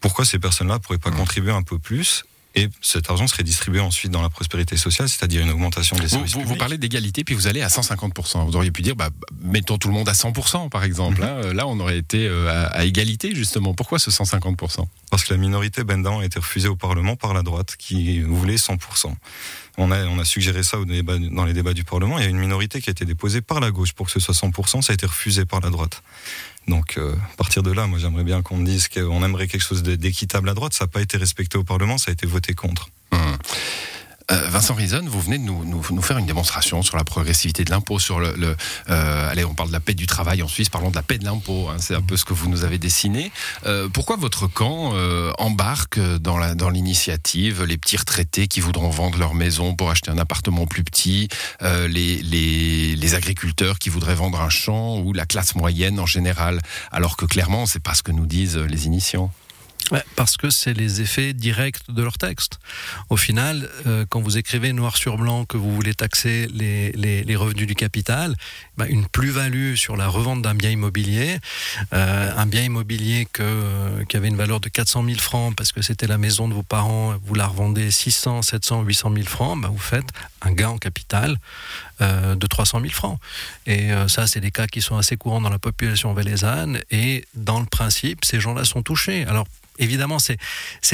Pourquoi 0.00 0.26
ces 0.26 0.38
personnes-là 0.38 0.74
ne 0.74 0.78
pourraient 0.80 0.98
pas 0.98 1.10
mmh. 1.10 1.16
contribuer 1.16 1.52
un 1.52 1.62
peu 1.62 1.78
plus 1.78 2.24
et 2.56 2.68
cet 2.80 3.10
argent 3.10 3.26
serait 3.26 3.42
distribué 3.42 3.80
ensuite 3.80 4.12
dans 4.12 4.22
la 4.22 4.28
prospérité 4.28 4.76
sociale, 4.76 5.08
c'est-à-dire 5.08 5.42
une 5.42 5.50
augmentation 5.50 5.96
des 5.96 6.06
services 6.06 6.34
vous, 6.34 6.42
Vous 6.42 6.54
parlez 6.54 6.78
d'égalité, 6.78 7.24
puis 7.24 7.34
vous 7.34 7.48
allez 7.48 7.62
à 7.62 7.66
150%. 7.66 8.46
Vous 8.46 8.54
auriez 8.54 8.70
pu 8.70 8.82
dire, 8.82 8.94
bah, 8.94 9.10
mettons 9.42 9.76
tout 9.76 9.88
le 9.88 9.94
monde 9.94 10.08
à 10.08 10.12
100%, 10.12 10.68
par 10.68 10.84
exemple. 10.84 11.20
Mmh. 11.20 11.24
Hein. 11.24 11.52
Là, 11.52 11.66
on 11.66 11.80
aurait 11.80 11.98
été 11.98 12.28
euh, 12.28 12.68
à, 12.70 12.84
égalité, 12.84 13.34
justement. 13.34 13.74
Pourquoi 13.74 13.98
ce 13.98 14.10
150% 14.10 14.86
Parce 15.10 15.24
que 15.24 15.34
la 15.34 15.40
minorité 15.40 15.82
Bendan 15.82 16.20
a 16.20 16.24
été 16.24 16.38
refusée 16.38 16.68
au 16.68 16.76
Parlement 16.76 17.16
par 17.16 17.34
la 17.34 17.42
droite, 17.42 17.74
qui 17.76 18.20
voulait 18.20 18.54
100%. 18.54 19.12
On 19.76 19.90
a, 19.90 20.24
suggéré 20.24 20.62
ça 20.62 20.78
dans 20.78 21.44
les 21.44 21.52
débats 21.52 21.74
du 21.74 21.84
Parlement. 21.84 22.18
Il 22.18 22.24
y 22.24 22.26
a 22.26 22.30
une 22.30 22.38
minorité 22.38 22.80
qui 22.80 22.90
a 22.90 22.92
été 22.92 23.04
déposée 23.04 23.40
par 23.40 23.58
la 23.58 23.70
gauche 23.72 23.92
pour 23.92 24.06
que 24.06 24.12
ce 24.12 24.20
soit 24.20 24.34
100%. 24.34 24.82
Ça 24.82 24.92
a 24.92 24.94
été 24.94 25.06
refusé 25.06 25.44
par 25.44 25.60
la 25.60 25.70
droite. 25.70 26.02
Donc, 26.68 26.96
euh, 26.96 27.14
à 27.32 27.36
partir 27.36 27.62
de 27.62 27.72
là, 27.72 27.86
moi, 27.86 27.98
j'aimerais 27.98 28.24
bien 28.24 28.40
qu'on 28.42 28.56
me 28.56 28.64
dise 28.64 28.88
qu'on 28.88 29.24
aimerait 29.24 29.48
quelque 29.48 29.62
chose 29.62 29.82
d'équitable 29.82 30.48
à 30.48 30.54
droite. 30.54 30.74
Ça 30.74 30.84
n'a 30.84 30.88
pas 30.88 31.02
été 31.02 31.16
respecté 31.16 31.58
au 31.58 31.64
Parlement, 31.64 31.98
ça 31.98 32.10
a 32.10 32.12
été 32.12 32.26
voté 32.26 32.54
contre. 32.54 32.88
Hum. 33.10 33.36
Euh, 34.30 34.36
Vincent 34.48 34.74
Rison, 34.74 35.02
vous 35.06 35.20
venez 35.20 35.38
de 35.38 35.44
nous, 35.44 36.02
faire 36.02 36.16
une 36.16 36.26
démonstration 36.26 36.82
sur 36.82 36.96
la 36.96 37.04
progressivité 37.04 37.64
de 37.64 37.70
l'impôt, 37.70 37.98
sur 37.98 38.20
le, 38.20 38.56
euh, 38.88 39.30
allez, 39.30 39.44
on 39.44 39.54
parle 39.54 39.68
de 39.68 39.74
la 39.74 39.80
paix 39.80 39.92
du 39.92 40.06
travail 40.06 40.42
en 40.42 40.48
Suisse, 40.48 40.70
parlons 40.70 40.90
de 40.90 40.94
la 40.94 41.02
paix 41.02 41.18
de 41.18 41.24
l'impôt. 41.24 41.68
Hein, 41.68 41.76
c'est 41.78 41.94
un 41.94 42.00
peu 42.00 42.16
ce 42.16 42.24
que 42.24 42.32
vous 42.32 42.48
nous 42.48 42.64
avez 42.64 42.78
dessiné. 42.78 43.30
Euh, 43.66 43.88
pourquoi 43.88 44.16
votre 44.16 44.46
camp 44.46 44.94
embarque 45.38 45.98
dans 46.20 46.70
l'initiative 46.70 47.64
les 47.64 47.76
petits 47.76 47.96
retraités 47.96 48.48
qui 48.48 48.60
voudront 48.60 48.90
vendre 48.90 49.18
leur 49.18 49.34
maison 49.34 49.74
pour 49.74 49.90
acheter 49.90 50.10
un 50.10 50.18
appartement 50.18 50.66
plus 50.66 50.84
petit, 50.84 51.28
les, 51.60 52.22
les, 52.22 52.96
les 52.96 53.14
agriculteurs 53.14 53.78
qui 53.78 53.90
voudraient 53.90 54.14
vendre 54.14 54.40
un 54.40 54.48
champ 54.48 54.98
ou 54.98 55.12
la 55.12 55.26
classe 55.26 55.54
moyenne 55.54 55.98
en 56.00 56.06
général, 56.06 56.60
alors 56.92 57.16
que 57.16 57.26
clairement 57.26 57.66
c'est 57.66 57.82
pas 57.82 57.94
ce 57.94 58.02
que 58.02 58.12
nous 58.12 58.26
disent 58.26 58.56
les 58.56 58.86
initiants? 58.86 59.30
Parce 60.16 60.36
que 60.36 60.50
c'est 60.50 60.74
les 60.74 61.00
effets 61.00 61.32
directs 61.32 61.80
de 61.88 62.02
leur 62.02 62.18
texte. 62.18 62.58
Au 63.10 63.16
final, 63.16 63.68
euh, 63.86 64.04
quand 64.08 64.20
vous 64.20 64.38
écrivez 64.38 64.72
noir 64.72 64.96
sur 64.96 65.16
blanc 65.16 65.44
que 65.44 65.56
vous 65.56 65.74
voulez 65.74 65.94
taxer 65.94 66.48
les, 66.52 66.92
les, 66.92 67.36
revenus 67.36 67.66
du 67.66 67.74
capital, 67.74 68.34
bah, 68.76 68.86
une 68.88 69.06
plus-value 69.06 69.74
sur 69.74 69.96
la 69.96 70.08
revente 70.08 70.42
d'un 70.42 70.54
bien 70.54 70.70
immobilier, 70.70 71.38
euh, 71.92 72.32
un 72.36 72.46
bien 72.46 72.62
immobilier 72.62 73.26
que, 73.32 73.42
euh, 73.42 74.04
qui 74.04 74.16
avait 74.16 74.28
une 74.28 74.36
valeur 74.36 74.60
de 74.60 74.68
400 74.68 75.04
000 75.04 75.18
francs 75.18 75.54
parce 75.56 75.72
que 75.72 75.82
c'était 75.82 76.06
la 76.06 76.18
maison 76.18 76.48
de 76.48 76.54
vos 76.54 76.62
parents, 76.62 77.14
vous 77.24 77.34
la 77.34 77.46
revendez 77.46 77.90
600, 77.90 78.42
700, 78.42 78.82
800 78.82 79.12
000 79.14 79.26
francs, 79.26 79.60
bah, 79.60 79.68
vous 79.70 79.78
faites 79.78 80.08
un 80.42 80.52
gain 80.52 80.68
en 80.68 80.78
capital 80.78 81.38
de 82.00 82.46
300 82.46 82.80
000 82.80 82.92
francs. 82.92 83.18
Et 83.66 83.90
ça, 84.08 84.26
c'est 84.26 84.40
des 84.40 84.50
cas 84.50 84.66
qui 84.66 84.82
sont 84.82 84.96
assez 84.96 85.16
courants 85.16 85.40
dans 85.40 85.48
la 85.48 85.60
population 85.60 86.12
valaisanne. 86.12 86.82
Et 86.90 87.24
dans 87.34 87.60
le 87.60 87.66
principe, 87.66 88.24
ces 88.24 88.40
gens-là 88.40 88.64
sont 88.64 88.82
touchés. 88.82 89.24
Alors, 89.24 89.46
évidemment, 89.78 90.18
c'est. 90.18 90.36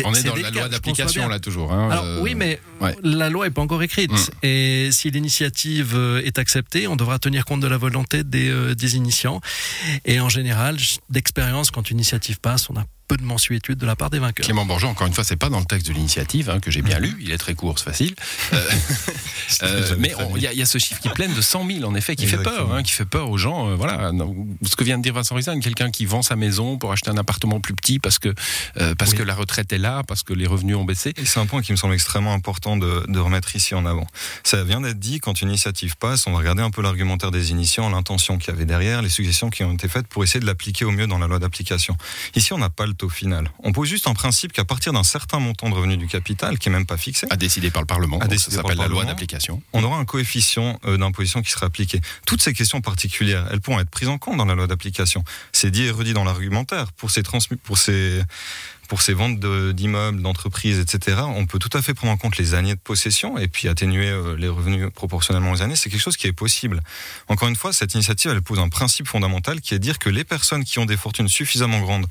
On 0.05 0.15
est 0.15 0.23
dans 0.23 0.35
la 0.35 0.51
loi 0.51 0.69
d'application 0.69 1.29
là 1.29 1.39
toujours. 1.39 1.73
Hein, 1.73 1.91
Alors 1.91 2.05
euh, 2.05 2.21
oui, 2.21 2.35
mais 2.35 2.61
la 3.03 3.31
loi 3.31 3.47
n'est 3.47 3.51
pas 3.51 3.63
encore 3.63 3.83
écrite. 3.83 4.13
Mm. 4.13 4.17
Et 4.43 4.89
si 4.93 5.11
l'initiative 5.11 5.95
euh, 5.95 6.23
est 6.25 6.39
acceptée, 6.39 6.87
on 6.87 6.97
devra 6.97 7.19
tenir 7.19 7.45
compte 7.45 7.61
de 7.61 7.67
la 7.67 7.77
volonté 7.77 8.25
des, 8.25 8.49
euh, 8.49 8.75
des 8.75 8.97
initiants. 8.97 9.41
Et 10.05 10.21
en 10.21 10.29
général, 10.29 10.77
d'expérience, 11.09 11.71
quand 11.71 11.91
une 11.91 11.99
initiative 11.99 12.41
passe, 12.41 12.71
on 12.71 12.77
a 12.77 12.85
peu 13.11 13.17
de 13.17 13.25
mensuétude 13.25 13.77
de 13.77 13.87
la 13.87 13.97
part 13.97 14.09
des 14.09 14.21
vainqueurs. 14.21 14.45
Clément 14.45 14.65
Bourgeot, 14.65 14.87
encore 14.87 15.09
une 15.09 15.13
fois, 15.13 15.25
c'est 15.25 15.35
pas 15.35 15.49
dans 15.49 15.59
le 15.59 15.65
texte 15.65 15.89
de 15.89 15.93
l'initiative 15.93 16.49
hein, 16.49 16.61
que 16.61 16.71
j'ai 16.71 16.81
bien 16.81 17.01
lu. 17.01 17.17
Il 17.21 17.33
est 17.33 17.39
très 17.39 17.55
court, 17.55 17.77
c'est 17.77 17.87
facile. 17.87 18.15
Euh, 18.53 18.71
euh, 19.65 19.97
mais 19.99 20.15
il 20.37 20.43
y, 20.43 20.63
a 20.63 20.65
ce 20.65 20.79
chiffre 20.79 21.01
qui 21.01 21.09
plaît 21.09 21.27
de 21.27 21.41
100 21.41 21.67
000, 21.67 21.91
en 21.91 21.97
effet, 21.97 22.15
qui 22.15 22.29
fait 22.29 22.41
peur, 22.41 22.73
hein, 22.73 22.85
qui 22.85 22.93
fait 22.93 23.05
peur 23.05 23.29
aux 23.29 23.37
gens. 23.37 23.71
Euh, 23.71 23.75
voilà, 23.75 24.13
ce 24.63 24.77
que 24.77 24.85
vient 24.85 24.97
de 24.97 25.03
dire 25.03 25.13
Vincent 25.13 25.35
Rizan, 25.35 25.59
quelqu'un 25.59 25.91
qui 25.91 26.07
vend 26.07 26.23
sa 26.23 26.37
maison 26.37 26.79
pour 26.79 26.93
acheter 26.93 27.11
un 27.11 27.17
appartement 27.17 27.59
plus 27.59 27.75
petit 27.75 27.99
parce 27.99 28.21
que 28.21 28.33
parce 28.97 29.13
que 29.13 29.25
la 29.25 29.35
retraite 29.35 29.73
est 29.73 29.79
là, 29.79 30.05
parce 30.05 30.23
que 30.23 30.33
les 30.33 30.47
revenus 30.47 30.77
ont 30.77 30.85
baissé. 30.85 31.13
Et 31.17 31.25
c'est 31.25 31.41
un 31.41 31.47
point 31.47 31.63
qui 31.63 31.73
me 31.73 31.77
semble 31.77 31.95
extrêmement 31.95 32.33
important 32.33 32.77
de, 32.77 33.07
de 33.09 33.19
remettre 33.19 33.57
ici 33.57 33.75
en 33.75 33.87
avant. 33.87 34.07
Ça 34.45 34.63
vient 34.63 34.81
d'être 34.81 35.01
dit 35.01 35.19
quand 35.19 35.43
une 35.43 35.49
initiative 35.49 35.97
passe, 35.97 36.29
on 36.29 36.31
va 36.31 36.39
regarder 36.39 36.63
un 36.63 36.71
peu 36.71 36.81
l'argumentaire 36.81 37.33
des 37.33 37.51
initiants, 37.51 37.91
l'intention 37.91 38.39
qu'il 38.39 38.55
y 38.55 38.57
avait 38.57 38.67
derrière, 38.67 39.03
les 39.03 39.09
suggestions 39.09 39.51
qui 39.51 39.65
ont 39.65 39.73
été 39.73 39.89
faites 39.89 40.07
pour 40.07 40.23
essayer 40.23 40.39
de 40.39 40.47
l'appliquer 40.47 40.85
au 40.85 40.93
mieux 40.93 41.09
dans 41.09 41.19
la 41.19 41.27
loi 41.27 41.41
d'application. 41.41 41.97
Ici, 42.37 42.53
on 42.53 42.59
n'a 42.59 42.71
pas 42.71 42.87
le 42.87 42.95
taux 43.01 43.09
final. 43.09 43.51
On 43.65 43.73
pose 43.73 43.89
juste 43.89 44.07
un 44.07 44.15
principe 44.15 44.53
qu'à 44.53 44.65
partir 44.65 44.93
d'un 44.93 45.03
certain 45.03 45.39
montant 45.39 45.71
de 45.71 45.75
revenus 45.75 45.97
du 45.97 46.07
capital, 46.07 46.59
qui 46.59 46.69
est 46.69 46.73
même 46.73 46.85
pas 46.85 46.99
fixé, 46.99 47.27
à 47.31 47.37
décider 47.37 47.71
par 47.71 47.81
le 47.81 47.87
Parlement, 47.87 48.19
à 48.19 48.29
ça 48.39 48.51
s'appelle 48.51 48.77
la 48.77 48.89
loi 48.89 49.05
d'application, 49.05 49.63
on 49.73 49.83
aura 49.83 49.97
un 49.97 50.05
coefficient 50.05 50.79
euh, 50.85 50.99
d'imposition 50.99 51.41
qui 51.41 51.51
sera 51.51 51.67
appliqué. 51.67 52.01
Toutes 52.27 52.43
ces 52.43 52.53
questions 52.53 52.81
particulières, 52.83 53.49
elles 53.51 53.61
pourront 53.61 53.81
être 53.81 53.91
prises 53.91 54.09
en 54.09 54.19
compte 54.19 54.37
dans 54.37 54.45
la 54.45 54.55
loi 54.55 54.67
d'application. 54.67 55.25
C'est 55.53 55.71
dit 55.71 55.85
et 55.85 55.91
redit 55.91 56.13
dans 56.13 56.25
l'argumentaire 56.25 56.93
pour 56.93 57.11
ces, 57.11 57.23
pour 57.63 57.79
ces 57.79 58.23
pour 58.91 59.03
ces 59.03 59.15
ventes 59.15 59.39
d'immeubles, 59.39 60.21
d'entreprises, 60.21 60.81
etc., 60.81 61.19
on 61.25 61.47
peut 61.47 61.61
tout 61.61 61.71
à 61.79 61.81
fait 61.81 61.95
prendre 61.95 62.13
en 62.13 62.17
compte 62.17 62.39
les 62.39 62.55
années 62.55 62.75
de 62.75 62.81
possession 62.81 63.39
et 63.39 63.47
puis 63.47 63.69
atténuer 63.69 64.09
euh, 64.09 64.35
les 64.37 64.49
revenus 64.49 64.89
proportionnellement 64.93 65.53
aux 65.53 65.63
années. 65.63 65.77
C'est 65.77 65.91
quelque 65.91 66.01
chose 66.01 66.17
qui 66.17 66.27
est 66.27 66.33
possible. 66.33 66.83
Encore 67.29 67.47
une 67.47 67.55
fois, 67.55 67.73
cette 67.73 67.95
initiative, 67.95 68.33
elle 68.33 68.43
pose 68.43 68.59
un 68.59 68.69
principe 68.69 69.07
fondamental 69.07 69.61
qui 69.61 69.75
est 69.75 69.79
de 69.79 69.83
dire 69.85 70.01
que 70.01 70.11
les 70.11 70.25
personnes 70.25 70.65
qui 70.65 70.81
ont 70.81 70.87
des 70.87 70.97
fortunes 70.97 71.29
suffisamment 71.29 71.79
grandes 71.79 72.07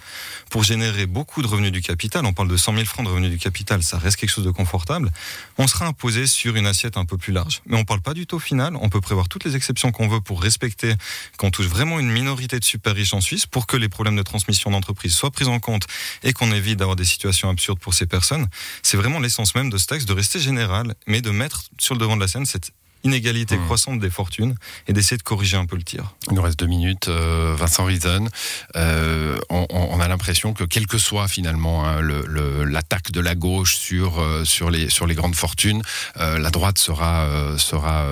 pour 0.50 0.64
générer 0.64 1.06
beaucoup 1.06 1.42
de 1.42 1.48
revenus 1.48 1.74
du 1.74 1.82
capital, 1.82 2.26
on 2.26 2.32
parle 2.32 2.48
de 2.48 2.56
100 2.56 2.74
000 2.74 2.86
francs 2.86 3.06
de 3.06 3.12
revenus 3.12 3.32
du 3.32 3.40
capital, 3.40 3.84
ça 3.84 3.98
reste 3.98 4.16
quelque 4.16 4.30
chose 4.30 4.46
de 4.46 4.52
confortable, 4.52 5.12
on 5.58 5.68
sera 5.68 5.86
imposé 5.86 6.28
sur 6.28 6.56
une 6.56 6.66
assiette 6.66 6.96
un 6.96 7.04
peu 7.04 7.18
plus 7.18 7.34
large. 7.34 7.62
Mais 7.66 7.76
on 7.76 7.80
ne 7.80 7.84
parle 7.84 8.02
pas 8.02 8.14
du 8.14 8.26
taux 8.26 8.40
final, 8.40 8.78
on 8.78 8.88
peut 8.88 9.02
prévoir 9.02 9.28
toutes 9.28 9.44
les 9.44 9.58
exceptions 9.58 9.92
qu'on 9.92 10.08
veut 10.08 10.22
pour 10.22 10.42
respecter 10.42 10.94
qu'on 11.36 11.52
touche 11.52 11.68
vraiment 11.68 12.00
une 12.00 12.10
minorité 12.10 12.58
de 12.58 12.64
super 12.64 12.96
riches 12.96 13.14
en 13.14 13.20
Suisse 13.20 13.46
pour 13.46 13.68
que 13.68 13.76
les 13.76 13.90
problèmes 13.90 14.16
de 14.16 14.24
transmission 14.24 14.72
d'entreprise 14.72 15.14
soient 15.14 15.32
pris 15.32 15.48
en 15.48 15.60
compte 15.60 15.86
et 16.24 16.32
qu'on 16.32 16.54
évite 16.54 16.69
d'avoir 16.76 16.96
des 16.96 17.06
situations 17.06 17.50
absurdes 17.50 17.80
pour 17.80 17.94
ces 17.94 18.06
personnes. 18.06 18.48
C'est 18.84 18.98
vraiment 18.98 19.20
l'essence 19.20 19.56
même 19.56 19.70
de 19.70 19.78
ce 19.78 19.88
texte, 19.88 20.08
de 20.08 20.14
rester 20.14 20.40
général, 20.40 20.96
mais 21.08 21.22
de 21.22 21.32
mettre 21.32 21.66
sur 21.80 21.96
le 21.96 22.00
devant 22.00 22.16
de 22.16 22.22
la 22.22 22.28
scène 22.28 22.46
cette 22.46 22.72
inégalité 23.04 23.58
mmh. 23.58 23.66
croissante 23.66 24.00
des 24.00 24.10
fortunes 24.10 24.56
et 24.88 24.94
d'essayer 24.94 25.18
de 25.18 25.24
corriger 25.24 25.58
un 25.58 25.66
peu 25.66 25.76
le 25.76 25.84
tir. 25.84 26.16
Il 26.30 26.34
nous 26.34 26.42
reste 26.42 26.60
deux 26.60 26.68
minutes. 26.68 27.08
Euh, 27.08 27.56
Vincent 27.58 27.86
Reason, 27.86 28.28
euh, 28.76 29.38
on, 29.50 30.00
a 30.00 30.08
l'impression 30.08 30.54
que 30.54 30.64
quel 30.64 30.88
que 30.88 30.98
soit 30.98 31.28
finalement 31.28 31.86
hein, 31.86 32.02
l'attaque 32.02 33.12
de 33.12 33.20
la 33.20 33.36
gauche 33.36 33.76
sur, 33.76 34.20
euh, 34.20 34.44
sur, 34.46 34.70
les, 34.70 34.90
sur 34.90 35.08
les 35.08 35.16
grandes 35.16 35.36
fortunes, 35.36 35.82
la 36.16 36.50
droite 36.50 36.78
sera, 36.78 37.28
sera 37.58 38.06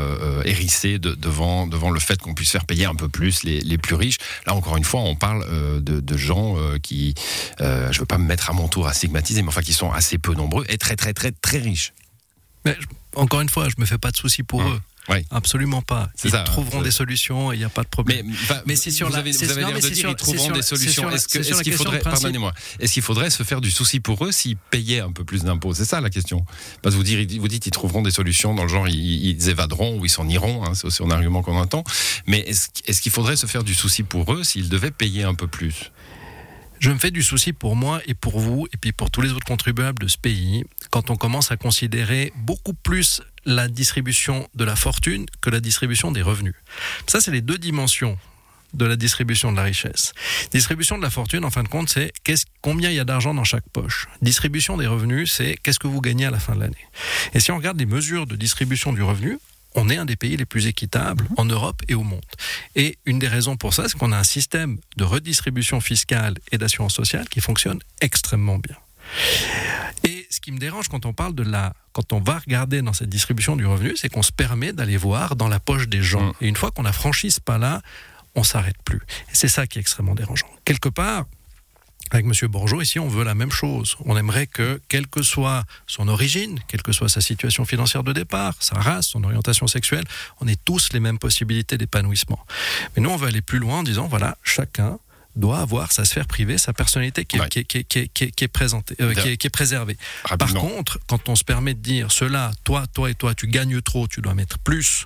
hérissée 0.46 1.00
devant, 1.00 1.68
devant 1.68 1.90
le 1.90 2.00
fait 2.00 2.22
qu'on 2.22 2.34
puisse 2.34 2.52
faire 2.52 2.66
payer 2.66 2.86
un 2.86 2.96
peu 2.96 3.10
plus 3.10 3.44
les, 3.44 3.60
les, 3.62 3.78
plus 3.78 3.96
riches. 3.96 4.18
Là, 4.46 4.54
encore 4.54 4.78
une 4.78 4.84
fois, 4.84 5.02
on 5.02 5.16
parle 5.16 5.46
de, 5.82 6.00
de, 6.00 6.18
gens 6.18 6.56
qui, 6.82 7.14
je 7.60 7.64
ne 7.66 8.00
veux 8.00 8.06
pas 8.06 8.18
me 8.18 8.26
mettre 8.26 8.50
à 8.50 8.54
mon 8.54 8.68
tour 8.68 8.88
à 8.88 8.94
stigmatiser, 8.94 9.42
mais 9.42 9.50
enfin 9.50 9.62
qui 9.62 9.74
sont 9.74 9.92
assez 9.92 10.18
peu 10.18 10.34
nombreux 10.34 10.66
et 10.70 10.78
très 10.78 10.96
très 10.96 11.14
très 11.14 11.32
très 11.32 11.58
riches. 11.58 11.94
Mais 12.68 12.78
encore 13.16 13.42
une 13.42 13.50
fois, 13.50 13.68
je 13.70 13.76
me 13.80 13.86
fais 13.86 13.98
pas 13.98 14.12
de 14.12 14.18
soucis 14.18 14.44
pour 14.44 14.62
mmh. 14.62 14.74
eux. 14.74 14.80
Absolument 15.32 15.82
pas. 15.82 16.10
Ils 16.24 16.32
trouveront 16.46 16.82
des 16.82 16.92
solutions 16.92 17.52
et 17.52 17.56
il 17.56 17.60
n'y 17.60 17.66
a 17.66 17.70
pas 17.70 17.84
de 17.84 17.88
problème. 17.88 18.34
Mais, 18.66 18.76
c'est 18.76 18.92
sur 18.92 19.08
vous 19.08 19.14
la. 19.14 19.20
Avez, 19.20 19.32
vous 19.32 19.52
avez 19.52 19.62
l'air 19.62 19.74
de 19.74 19.90
dire 19.90 20.10
ils 20.10 20.16
trouveront 20.16 20.52
des 20.52 20.62
solutions. 20.62 21.10
Est-ce 21.10 21.62
qu'il 21.62 21.74
faudrait, 21.74 22.00
pardonnez-moi, 22.00 22.54
est-ce 22.80 22.94
qu'il 22.94 23.02
faudrait 23.02 23.30
se 23.30 23.44
faire 23.44 23.62
du 23.62 23.72
souci 23.72 24.00
pour 24.00 24.26
eux 24.26 24.32
s'ils 24.32 24.58
payaient 24.58 25.00
un 25.00 25.12
peu 25.12 25.24
plus 25.24 25.44
d'impôts? 25.44 25.74
C'est 25.74 25.86
ça 25.86 26.02
la 26.02 26.10
question. 26.10 26.46
Parce 26.82 26.96
que 26.96 26.98
vous 26.98 27.04
dites, 27.04 27.40
vous 27.40 27.48
dites 27.48 27.66
ils 27.66 27.72
trouveront 27.72 28.02
des 28.02 28.12
solutions 28.12 28.54
dans 28.54 28.64
le 28.64 28.70
genre 28.70 28.88
ils, 28.88 29.50
évaderont 29.50 29.98
ou 30.00 30.06
ils 30.06 30.10
s'en 30.10 30.28
iront. 30.28 30.66
Hein, 30.66 30.74
c'est 30.74 30.86
aussi 30.86 31.04
un 31.04 31.12
argument 31.12 31.42
qu'on 31.42 31.58
entend. 31.58 31.84
Mais 32.26 32.40
est-ce 32.40 33.02
qu'il 33.02 33.12
faudrait 33.12 33.38
se 33.38 33.46
faire 33.46 33.64
du 33.64 33.74
souci 33.74 34.04
pour 34.04 34.34
eux 34.34 34.44
s'ils 34.44 34.70
devaient 34.70 34.92
payer 34.92 35.24
un 35.24 35.36
peu 35.36 35.48
plus? 35.48 35.92
Je 36.80 36.92
me 36.92 36.98
fais 36.98 37.12
du 37.12 37.24
souci 37.24 37.54
pour 37.54 37.76
moi 37.76 38.02
et 38.06 38.14
pour 38.14 38.40
vous, 38.40 38.68
et 38.74 38.78
puis 38.78 38.92
pour 38.92 39.10
tous 39.12 39.22
les 39.22 39.32
autres 39.32 39.46
contribuables 39.46 40.00
de 40.00 40.08
ce 40.08 40.18
pays, 40.18 40.64
quand 40.92 41.10
on 41.10 41.16
commence 41.16 41.52
à 41.52 41.58
considérer 41.58 42.32
beaucoup 42.36 42.74
plus 42.74 43.22
la 43.46 43.68
distribution 43.68 44.48
de 44.56 44.64
la 44.64 44.76
fortune 44.76 45.26
que 45.42 45.50
la 45.50 45.60
distribution 45.60 46.12
des 46.12 46.22
revenus. 46.22 46.56
Ça, 47.08 47.22
c'est 47.22 47.32
les 47.32 47.42
deux 47.42 47.58
dimensions 47.58 48.18
de 48.74 48.86
la 48.86 48.96
distribution 48.96 49.52
de 49.52 49.58
la 49.58 49.64
richesse. 49.64 50.14
Distribution 50.52 50.98
de 50.98 51.04
la 51.04 51.10
fortune, 51.10 51.46
en 51.46 51.50
fin 51.50 51.64
de 51.64 51.70
compte, 51.70 51.90
c'est 51.90 52.12
combien 52.62 52.90
il 52.90 52.96
y 52.96 53.00
a 53.00 53.06
d'argent 53.06 53.34
dans 53.34 53.46
chaque 53.46 53.68
poche. 53.70 54.08
Distribution 54.22 54.78
des 54.78 54.88
revenus, 54.88 55.32
c'est 55.32 55.56
qu'est-ce 55.64 55.80
que 55.80 55.88
vous 55.88 56.02
gagnez 56.02 56.26
à 56.26 56.32
la 56.32 56.40
fin 56.40 56.56
de 56.56 56.60
l'année. 56.60 56.76
Et 57.34 57.40
si 57.40 57.52
on 57.52 57.58
regarde 57.58 57.80
les 57.80 57.86
mesures 57.86 58.28
de 58.28 58.36
distribution 58.36 58.92
du 58.92 59.02
revenu, 59.02 59.40
on 59.76 59.90
est 59.90 59.98
un 59.98 60.06
des 60.06 60.16
pays 60.16 60.38
les 60.38 60.46
plus 60.46 60.68
équitables 60.68 61.26
mhm. 61.26 61.36
en 61.38 61.46
Europe 61.46 61.82
et 61.88 61.96
au 61.96 62.04
monde. 62.04 62.26
Et 62.76 62.98
une 63.06 63.20
des 63.20 63.28
raisons 63.28 63.58
pour 63.58 63.74
ça, 63.74 63.88
c'est 63.88 63.98
qu'on 63.98 64.12
a 64.12 64.18
un 64.18 64.24
système 64.24 64.78
de 64.98 65.04
redistribution 65.04 65.80
fiscale 65.80 66.36
et 66.52 66.58
d'assurance 66.58 66.94
sociale 66.94 67.28
qui 67.30 67.42
fonctionne 67.42 67.80
extrêmement 68.02 68.58
bien. 68.58 68.76
Et 70.04 70.28
ce 70.30 70.40
qui 70.40 70.52
me 70.52 70.58
dérange 70.58 70.90
quand 70.90 71.06
on 71.06 71.14
parle 71.14 71.34
de 71.36 71.44
la, 71.44 71.74
quand 71.94 72.14
on 72.14 72.20
va 72.20 72.40
regarder 72.40 72.82
dans 72.82 72.94
cette 72.94 73.10
distribution 73.10 73.56
du 73.56 73.66
revenu, 73.66 73.94
c'est 73.96 74.10
qu'on 74.10 74.24
se 74.24 74.32
permet 74.32 74.74
d'aller 74.74 74.98
voir 74.98 75.36
dans 75.36 75.48
la 75.48 75.60
poche 75.60 75.88
des 75.88 76.02
gens. 76.02 76.28
Mm. 76.28 76.34
Et 76.42 76.48
une 76.48 76.56
fois 76.56 76.72
qu'on 76.72 76.86
a 76.86 76.92
franchi 76.92 77.32
ce 77.32 77.42
pas-là, 77.42 77.82
on 78.36 78.44
s'arrête 78.44 78.78
plus. 78.84 79.02
Et 79.32 79.34
c'est 79.34 79.48
ça 79.48 79.66
qui 79.66 79.80
est 79.80 79.82
extrêmement 79.82 80.16
dérangeant. 80.16 80.48
Quelque 80.66 80.90
part, 80.90 81.26
avec 82.12 82.26
M. 82.26 82.50
Bourgeot, 82.50 82.82
ici, 82.82 83.00
on 83.00 83.08
veut 83.08 83.24
la 83.24 83.36
même 83.36 83.52
chose. 83.52 83.96
On 84.06 84.18
aimerait 84.18 84.48
que, 84.48 84.82
quelle 84.88 85.08
que 85.08 85.24
soit 85.24 85.64
son 85.86 86.08
origine, 86.08 86.60
quelle 86.68 86.82
que 86.82 86.92
soit 86.92 87.10
sa 87.10 87.22
situation 87.22 87.66
financière 87.66 88.04
de 88.04 88.14
départ, 88.14 88.56
sa 88.60 88.76
race, 88.76 89.08
son 89.08 89.24
orientation 89.24 89.68
sexuelle, 89.68 90.06
on 90.42 90.48
ait 90.48 90.58
tous 90.64 90.94
les 90.94 91.00
mêmes 91.00 91.20
possibilités 91.20 91.78
d'épanouissement. 91.78 92.40
Mais 92.96 93.02
nous, 93.02 93.10
on 93.10 93.18
veut 93.18 93.28
aller 93.28 93.42
plus 93.42 93.60
loin 93.60 93.80
en 93.80 93.84
disant, 93.84 94.08
voilà, 94.08 94.38
chacun 94.44 95.00
doit 95.38 95.60
avoir 95.60 95.92
sa 95.92 96.04
sphère 96.04 96.26
privée, 96.26 96.58
sa 96.58 96.74
personnalité 96.74 97.26
qui 97.26 97.38
est, 97.38 97.64
qui, 97.64 98.44
est 98.44 98.48
présentée, 98.48 98.96
qui, 98.96 99.48
est, 99.48 99.50
préservée. 99.50 99.98
Par 100.38 100.54
contre, 100.54 101.00
quand 101.08 101.30
on 101.30 101.36
se 101.36 101.44
permet 101.44 101.74
de 101.76 101.80
dire 101.80 102.12
cela, 102.12 102.52
toi, 102.64 102.86
toi 102.88 103.10
et 103.10 103.16
toi, 103.16 103.36
tu 103.36 103.48
gagnes 103.48 103.82
trop, 103.82 104.08
tu 104.08 104.22
dois 104.22 104.34
mettre 104.34 104.58
plus 104.60 105.06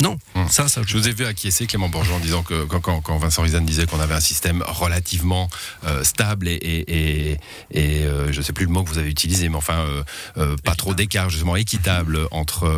non, 0.00 0.18
hum. 0.34 0.48
ça, 0.48 0.68
ça. 0.68 0.82
Je 0.86 0.96
vous 0.96 1.08
ai 1.08 1.12
vu 1.12 1.24
acquiescer 1.24 1.66
Clément 1.66 1.88
Bourgeois 1.88 2.16
en 2.16 2.20
disant 2.20 2.42
que 2.42 2.64
quand, 2.64 3.18
Vincent 3.18 3.42
Rizan 3.42 3.60
disait 3.60 3.86
qu'on 3.86 4.00
avait 4.00 4.14
un 4.14 4.20
système 4.20 4.62
relativement 4.66 5.48
euh, 5.84 6.04
stable 6.04 6.48
et, 6.48 6.54
et, 6.54 7.38
et, 7.70 8.04
euh, 8.04 8.32
je 8.32 8.38
ne 8.38 8.42
sais 8.42 8.52
plus 8.52 8.66
le 8.66 8.72
mot 8.72 8.84
que 8.84 8.88
vous 8.88 8.98
avez 8.98 9.10
utilisé, 9.10 9.48
mais 9.48 9.56
enfin 9.56 9.84
euh, 10.36 10.56
pas 10.64 10.74
trop 10.74 10.94
d'écart, 10.94 11.30
justement 11.30 11.56
équitable 11.56 12.26
entre 12.30 12.70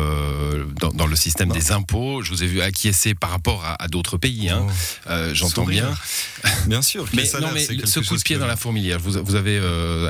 dans, 0.79 1.07
le 1.07 1.15
système 1.15 1.51
des 1.51 1.71
impôts. 1.71 2.21
Je 2.21 2.31
vous 2.31 2.43
ai 2.43 2.47
vu 2.47 2.61
acquiescer 2.61 3.13
par 3.13 3.29
rapport 3.29 3.63
à, 3.65 3.87
d'autres 3.87 4.17
pays. 4.17 4.49
Hein. 4.49 4.65
Oh. 5.07 5.13
J'entends 5.33 5.65
bien. 5.65 5.93
Bien 6.67 6.81
sûr. 6.81 7.05
mais, 7.13 7.23
non, 7.41 7.49
mais 7.53 7.63
ce 7.63 7.99
coup 7.99 8.17
de 8.17 8.21
pied 8.21 8.37
dans 8.37 8.47
la 8.47 8.55
fourmilière, 8.55 8.99
vous, 8.99 9.23
vous 9.23 9.35
avez 9.35 9.57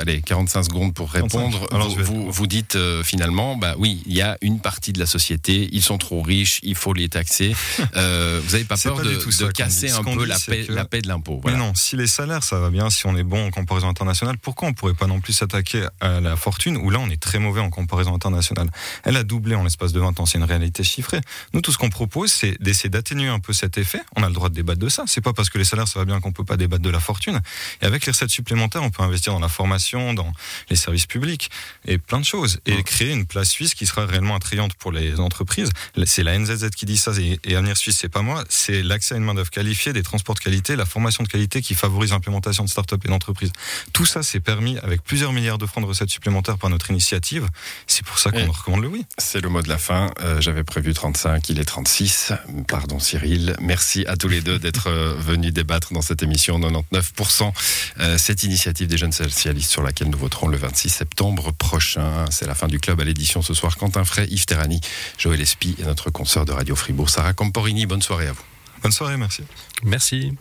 allez 0.00 0.22
45 0.22 0.64
secondes 0.64 0.94
pour 0.94 1.10
répondre. 1.10 1.66
Alors, 1.70 1.90
vous, 1.98 2.30
vous, 2.30 2.46
dites 2.46 2.78
finalement, 3.02 3.56
bah 3.56 3.74
oui, 3.78 4.02
il 4.06 4.14
y 4.14 4.22
a 4.22 4.38
une 4.40 4.60
partie 4.60 4.92
de 4.92 4.98
la 4.98 5.06
société, 5.06 5.68
ils 5.72 5.82
sont 5.82 5.98
trop 5.98 6.22
riches, 6.22 6.60
il 6.62 6.74
faut 6.74 6.85
les 6.94 7.08
taxer. 7.08 7.54
Euh, 7.94 8.40
vous 8.44 8.52
n'avez 8.52 8.64
pas 8.64 8.76
peur 8.76 9.00
de, 9.00 9.52
casser 9.52 9.90
un 9.90 10.02
peu 10.02 10.24
la 10.24 10.38
paix, 10.38 10.66
la 10.68 10.84
paix, 10.84 11.00
de 11.00 11.08
l'impôt 11.08 11.40
Mais 11.44 11.54
non, 11.54 11.74
si 11.74 11.96
les 11.96 12.06
salaires, 12.06 12.42
ça 12.42 12.58
va 12.58 12.68
bien, 12.68 12.90
si 12.90 13.06
on 13.06 13.16
est 13.16 13.22
bon 13.22 13.46
en 13.46 13.50
comparaison 13.50 13.88
internationale, 13.88 14.36
pourquoi 14.38 14.68
on 14.68 14.70
ne 14.72 14.74
pourrait 14.74 14.94
pas 14.94 15.06
non 15.06 15.20
plus 15.20 15.32
s'attaquer 15.32 15.86
à 16.00 16.20
la 16.20 16.36
fortune, 16.36 16.76
où 16.76 16.90
là, 16.90 16.98
on 16.98 17.08
est 17.08 17.20
très 17.20 17.38
mauvais 17.38 17.60
en 17.60 17.70
comparaison 17.70 18.14
internationale? 18.14 18.68
Elle 19.04 19.16
a 19.16 19.22
doublé 19.22 19.54
en 19.54 19.64
l'espace 19.64 19.92
de 19.92 20.00
20 20.00 20.20
ans, 20.20 20.26
c'est 20.26 20.38
une 20.38 20.44
réalité 20.44 20.84
chiffrée. 20.84 21.20
Nous, 21.54 21.60
tout 21.60 21.72
ce 21.72 21.78
qu'on 21.78 21.90
propose, 21.90 22.32
c'est 22.32 22.60
d'essayer 22.60 22.90
d'atténuer 22.90 23.28
un 23.28 23.40
peu 23.40 23.52
cet 23.52 23.78
effet. 23.78 24.00
On 24.16 24.22
a 24.22 24.28
le 24.28 24.34
droit 24.34 24.48
de 24.48 24.54
débattre 24.54 24.80
de 24.80 24.88
ça. 24.88 25.04
C'est 25.06 25.20
pas 25.20 25.32
parce 25.32 25.48
que 25.48 25.58
les 25.58 25.64
salaires, 25.64 25.88
ça 25.88 25.98
va 25.98 26.04
bien 26.04 26.20
qu'on 26.20 26.32
peut 26.32 26.44
pas 26.44 26.56
débattre 26.56 26.82
de 26.82 26.90
la 26.90 27.00
fortune. 27.00 27.40
Et 27.82 27.86
avec 27.86 28.04
les 28.06 28.12
recettes 28.12 28.30
supplémentaires, 28.30 28.82
on 28.82 28.90
peut 28.90 29.02
investir 29.02 29.32
dans 29.32 29.40
la 29.40 29.48
formation, 29.48 30.14
dans 30.14 30.32
les 30.70 30.76
services 30.76 31.06
publics 31.06 31.50
et 31.86 31.98
plein 31.98 32.20
de 32.20 32.24
choses. 32.24 32.60
Et 32.66 32.82
créer 32.82 33.12
une 33.12 33.26
place 33.26 33.48
suisse 33.48 33.74
qui 33.74 33.86
sera 33.86 34.06
réellement 34.06 34.36
attrayante 34.36 34.74
pour 34.74 34.92
les 34.92 35.20
entreprises. 35.20 35.70
C'est 36.04 36.22
la 36.22 36.38
NZZ 36.38 36.70
qui 36.76 36.86
dit 36.86 36.98
ça, 36.98 37.12
et, 37.18 37.56
Avenir 37.56 37.76
Suisse, 37.76 37.96
c'est 37.98 38.10
pas 38.10 38.22
moi, 38.22 38.44
c'est 38.50 38.82
l'accès 38.82 39.14
à 39.14 39.18
une 39.18 39.24
main-d'œuvre 39.24 39.50
qualifiée, 39.50 39.92
des 39.92 40.02
transports 40.02 40.34
de 40.34 40.40
qualité, 40.40 40.76
la 40.76 40.84
formation 40.84 41.24
de 41.24 41.28
qualité 41.28 41.62
qui 41.62 41.74
favorise 41.74 42.10
l'implémentation 42.10 42.64
de 42.64 42.68
start-up 42.68 43.02
et 43.04 43.08
d'entreprises. 43.08 43.50
Tout 43.94 44.04
ça, 44.04 44.22
c'est 44.22 44.40
permis 44.40 44.78
avec 44.78 45.02
plusieurs 45.02 45.32
milliards 45.32 45.58
de 45.58 45.66
francs 45.66 45.82
de 45.82 45.88
recettes 45.88 46.10
supplémentaires 46.10 46.58
par 46.58 46.68
notre 46.68 46.90
initiative. 46.90 47.48
C'est 47.86 48.04
pour 48.04 48.18
ça 48.18 48.30
qu'on 48.30 48.52
recommande 48.52 48.82
le 48.82 48.88
oui. 48.88 49.06
C'est 49.16 49.40
le 49.40 49.48
mot 49.48 49.62
de 49.62 49.68
la 49.68 49.78
fin. 49.78 50.12
Euh, 50.20 50.40
j'avais 50.40 50.64
prévu 50.64 50.92
35, 50.92 51.48
il 51.48 51.58
est 51.58 51.64
36. 51.64 52.32
Pardon 52.68 52.98
Cyril. 52.98 53.56
Merci 53.60 54.04
à 54.06 54.16
tous 54.16 54.28
les 54.28 54.42
deux 54.42 54.58
d'être 54.58 54.88
euh, 54.88 55.14
venus 55.18 55.54
débattre 55.54 55.94
dans 55.94 56.02
cette 56.02 56.22
émission 56.22 56.58
99%. 56.58 57.52
Euh, 58.00 58.18
cette 58.18 58.42
initiative 58.42 58.86
des 58.86 58.98
jeunes 58.98 59.12
socialistes 59.12 59.70
sur 59.70 59.82
laquelle 59.82 60.10
nous 60.10 60.18
voterons 60.18 60.48
le 60.48 60.58
26 60.58 60.90
septembre 60.90 61.52
prochain. 61.52 62.26
C'est 62.30 62.46
la 62.46 62.54
fin 62.54 62.66
du 62.66 62.80
club 62.80 63.00
à 63.00 63.04
l'édition 63.04 63.40
ce 63.40 63.54
soir. 63.54 63.78
Quentin 63.78 64.04
Fray, 64.04 64.28
Yves 64.28 64.44
Terrani, 64.44 64.80
Joël 65.16 65.40
Espy 65.40 65.74
et 65.78 65.84
notre 65.84 66.10
consoeur 66.10 66.44
de 66.44 66.52
Radio 66.66 66.74
Fribourg, 66.74 67.08
Sarah 67.10 67.32
Camporini. 67.32 67.86
Bonne 67.86 68.02
soirée 68.02 68.26
à 68.26 68.32
vous. 68.32 68.42
Bonne 68.82 68.90
soirée, 68.90 69.16
merci. 69.16 69.44
Merci. 69.84 70.34